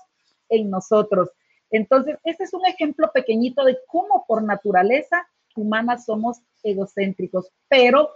en 0.50 0.70
nosotros. 0.70 1.30
Entonces, 1.70 2.18
este 2.24 2.46
es 2.46 2.54
un 2.54 2.66
ejemplo 2.66 3.12
pequeñito 3.14 3.64
de 3.64 3.78
cómo 3.88 4.26
por 4.28 4.44
naturaleza 4.44 5.28
humana 5.56 5.98
somos 5.98 6.42
egocéntricos, 6.64 7.52
pero 7.68 8.12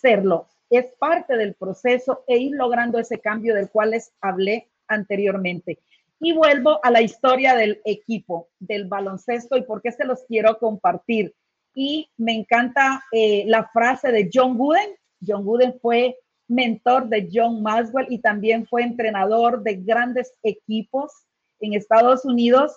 serlo 0.00 0.48
es 0.70 0.92
parte 0.98 1.36
del 1.36 1.54
proceso 1.54 2.24
e 2.26 2.38
ir 2.38 2.52
logrando 2.56 2.98
ese 2.98 3.20
cambio 3.20 3.54
del 3.54 3.70
cual 3.70 3.90
les 3.90 4.12
hablé 4.20 4.70
anteriormente. 4.88 5.78
Y 6.20 6.32
vuelvo 6.32 6.80
a 6.82 6.90
la 6.90 7.02
historia 7.02 7.54
del 7.54 7.80
equipo, 7.84 8.48
del 8.58 8.86
baloncesto 8.86 9.56
y 9.56 9.62
por 9.62 9.82
qué 9.82 9.92
se 9.92 10.04
los 10.04 10.22
quiero 10.24 10.58
compartir. 10.58 11.34
Y 11.74 12.08
me 12.16 12.34
encanta 12.34 13.04
eh, 13.12 13.44
la 13.46 13.68
frase 13.72 14.10
de 14.12 14.30
John 14.32 14.56
Wooden. 14.56 14.90
John 15.26 15.46
Wooden 15.46 15.78
fue 15.80 16.16
mentor 16.48 17.08
de 17.08 17.28
John 17.32 17.62
Maxwell 17.62 18.06
y 18.08 18.18
también 18.18 18.66
fue 18.66 18.82
entrenador 18.82 19.62
de 19.62 19.76
grandes 19.76 20.32
equipos 20.42 21.12
en 21.60 21.74
Estados 21.74 22.24
Unidos. 22.24 22.72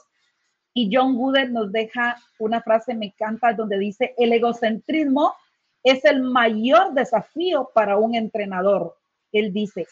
Y 0.77 0.91
John 0.93 1.15
Wooden 1.15 1.53
nos 1.53 1.71
deja 1.71 2.17
una 2.37 2.61
frase, 2.61 2.93
me 2.93 3.07
encanta, 3.07 3.51
donde 3.51 3.79
dice, 3.79 4.13
el 4.15 4.31
egocentrismo 4.31 5.33
es 5.81 6.05
el 6.05 6.21
mayor 6.21 6.93
desafío 6.93 7.71
para 7.73 7.97
un 7.97 8.13
entrenador. 8.13 8.95
Él 9.31 9.51
dice, 9.51 9.87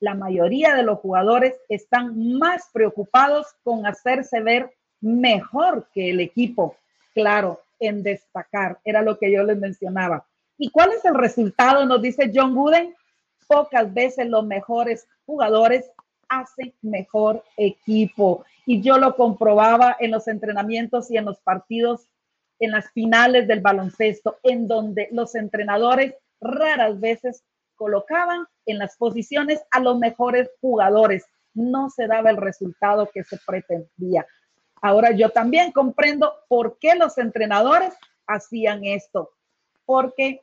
la 0.00 0.14
mayoría 0.14 0.74
de 0.74 0.82
los 0.82 0.98
jugadores 0.98 1.54
están 1.70 2.36
más 2.38 2.68
preocupados 2.74 3.46
con 3.64 3.86
hacerse 3.86 4.42
ver 4.42 4.70
mejor 5.00 5.88
que 5.94 6.10
el 6.10 6.20
equipo. 6.20 6.76
Claro, 7.14 7.62
en 7.80 8.02
destacar, 8.02 8.80
era 8.84 9.00
lo 9.00 9.18
que 9.18 9.32
yo 9.32 9.42
les 9.44 9.56
mencionaba. 9.56 10.26
¿Y 10.58 10.68
cuál 10.68 10.90
es 10.92 11.02
el 11.06 11.14
resultado? 11.14 11.86
Nos 11.86 12.02
dice 12.02 12.30
John 12.34 12.54
Wooden. 12.54 12.94
Pocas 13.46 13.94
veces 13.94 14.28
los 14.28 14.44
mejores 14.44 15.08
jugadores 15.24 15.90
hacen 16.28 16.74
mejor 16.82 17.42
equipo. 17.56 18.44
Y 18.70 18.82
yo 18.82 18.98
lo 18.98 19.16
comprobaba 19.16 19.96
en 19.98 20.10
los 20.10 20.28
entrenamientos 20.28 21.10
y 21.10 21.16
en 21.16 21.24
los 21.24 21.40
partidos, 21.40 22.06
en 22.58 22.72
las 22.72 22.90
finales 22.90 23.48
del 23.48 23.62
baloncesto, 23.62 24.36
en 24.42 24.68
donde 24.68 25.08
los 25.10 25.34
entrenadores 25.36 26.16
raras 26.38 27.00
veces 27.00 27.44
colocaban 27.76 28.44
en 28.66 28.76
las 28.76 28.94
posiciones 28.98 29.62
a 29.70 29.80
los 29.80 29.98
mejores 29.98 30.50
jugadores. 30.60 31.24
No 31.54 31.88
se 31.88 32.06
daba 32.06 32.28
el 32.28 32.36
resultado 32.36 33.08
que 33.10 33.24
se 33.24 33.38
pretendía. 33.38 34.26
Ahora 34.82 35.12
yo 35.12 35.30
también 35.30 35.72
comprendo 35.72 36.34
por 36.46 36.78
qué 36.78 36.94
los 36.94 37.16
entrenadores 37.16 37.94
hacían 38.26 38.84
esto, 38.84 39.30
porque 39.86 40.42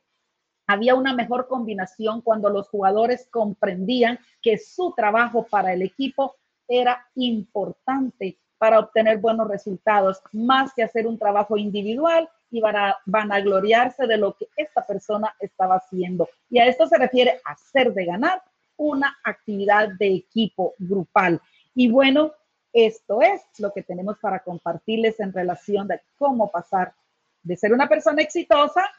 había 0.66 0.96
una 0.96 1.14
mejor 1.14 1.46
combinación 1.46 2.22
cuando 2.22 2.50
los 2.50 2.68
jugadores 2.70 3.28
comprendían 3.30 4.18
que 4.42 4.58
su 4.58 4.92
trabajo 4.96 5.46
para 5.48 5.72
el 5.72 5.82
equipo 5.82 6.34
era 6.68 7.06
importante 7.14 8.38
para 8.58 8.78
obtener 8.78 9.18
buenos 9.18 9.48
resultados, 9.48 10.22
más 10.32 10.72
que 10.74 10.82
hacer 10.82 11.06
un 11.06 11.18
trabajo 11.18 11.56
individual 11.56 12.28
y 12.50 12.60
van 12.60 12.76
a, 12.76 12.96
van 13.04 13.32
a 13.32 13.40
gloriarse 13.40 14.06
de 14.06 14.16
lo 14.16 14.34
que 14.34 14.48
esta 14.56 14.84
persona 14.86 15.34
estaba 15.40 15.76
haciendo. 15.76 16.28
Y 16.48 16.58
a 16.58 16.66
esto 16.66 16.86
se 16.86 16.96
refiere 16.96 17.40
hacer 17.44 17.92
de 17.92 18.06
ganar 18.06 18.42
una 18.76 19.16
actividad 19.24 19.88
de 19.98 20.14
equipo 20.14 20.74
grupal. 20.78 21.40
Y 21.74 21.90
bueno, 21.90 22.32
esto 22.72 23.20
es 23.22 23.42
lo 23.58 23.72
que 23.72 23.82
tenemos 23.82 24.18
para 24.18 24.40
compartirles 24.40 25.18
en 25.20 25.32
relación 25.32 25.88
de 25.88 26.00
cómo 26.18 26.50
pasar 26.50 26.94
de 27.42 27.56
ser 27.56 27.72
una 27.72 27.88
persona 27.88 28.22
exitosa 28.22 28.90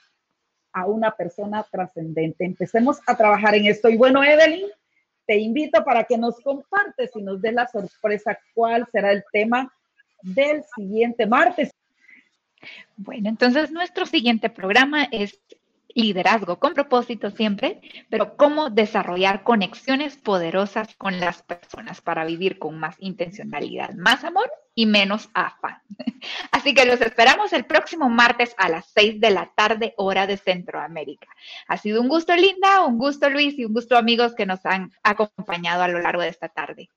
a 0.72 0.86
una 0.86 1.12
persona 1.12 1.66
trascendente. 1.70 2.46
Empecemos 2.46 3.00
a 3.06 3.16
trabajar 3.16 3.56
en 3.56 3.66
esto. 3.66 3.90
Y 3.90 3.98
bueno, 3.98 4.24
Evelyn, 4.24 4.68
te 5.28 5.38
invito 5.38 5.84
para 5.84 6.06
que 6.06 6.18
nos 6.18 6.40
compartes 6.40 7.12
y 7.16 7.22
nos 7.22 7.42
des 7.42 7.54
la 7.54 7.68
sorpresa 7.68 8.40
cuál 8.54 8.88
será 8.92 9.12
el 9.12 9.24
tema 9.32 9.72
del 10.22 10.64
siguiente 10.76 11.28
martes. 11.28 11.72
Bueno, 12.96 13.30
entonces 13.30 13.70
nuestro 13.72 14.06
siguiente 14.06 14.50
programa 14.50 15.04
es 15.12 15.40
liderazgo 15.98 16.60
con 16.60 16.76
propósito 16.76 17.32
siempre, 17.32 17.82
pero 18.10 18.38
cómo 18.38 18.70
desarrollar 18.70 19.44
conexiones 19.44 20.16
poderosas 20.16 20.96
con 20.96 21.20
las 21.20 21.42
personas 21.42 22.02
para 22.02 22.24
vivir 22.24 22.60
con 22.60 22.80
más 22.80 22.96
intencionalidad, 23.00 23.94
más 23.96 24.24
amor 24.24 24.50
y 24.76 24.86
menos 24.86 25.30
afán. 25.34 25.82
Así 26.52 26.76
que 26.76 26.86
los 26.86 27.02
esperamos 27.02 27.52
el 27.52 27.66
próximo 27.66 28.10
martes 28.10 28.54
a 28.58 28.70
las 28.70 28.86
6 28.94 29.20
de 29.20 29.32
la 29.32 29.52
tarde, 29.56 29.96
hora 29.98 30.28
de 30.28 30.38
Centroamérica. 30.38 31.28
Ha 31.68 31.78
sido 31.78 32.00
un 32.00 32.10
gusto, 32.10 32.36
Linda, 32.36 32.86
un 32.86 33.00
gusto, 33.00 33.28
Luis, 33.30 33.58
y 33.58 33.66
un 33.66 33.74
gusto, 33.74 33.98
amigos, 33.98 34.36
que 34.36 34.46
nos 34.46 34.64
han 34.68 34.92
acompañado 35.02 35.82
a 35.82 35.88
lo 35.88 36.00
largo 36.00 36.22
de 36.22 36.30
esta 36.30 36.48
tarde. 36.48 36.90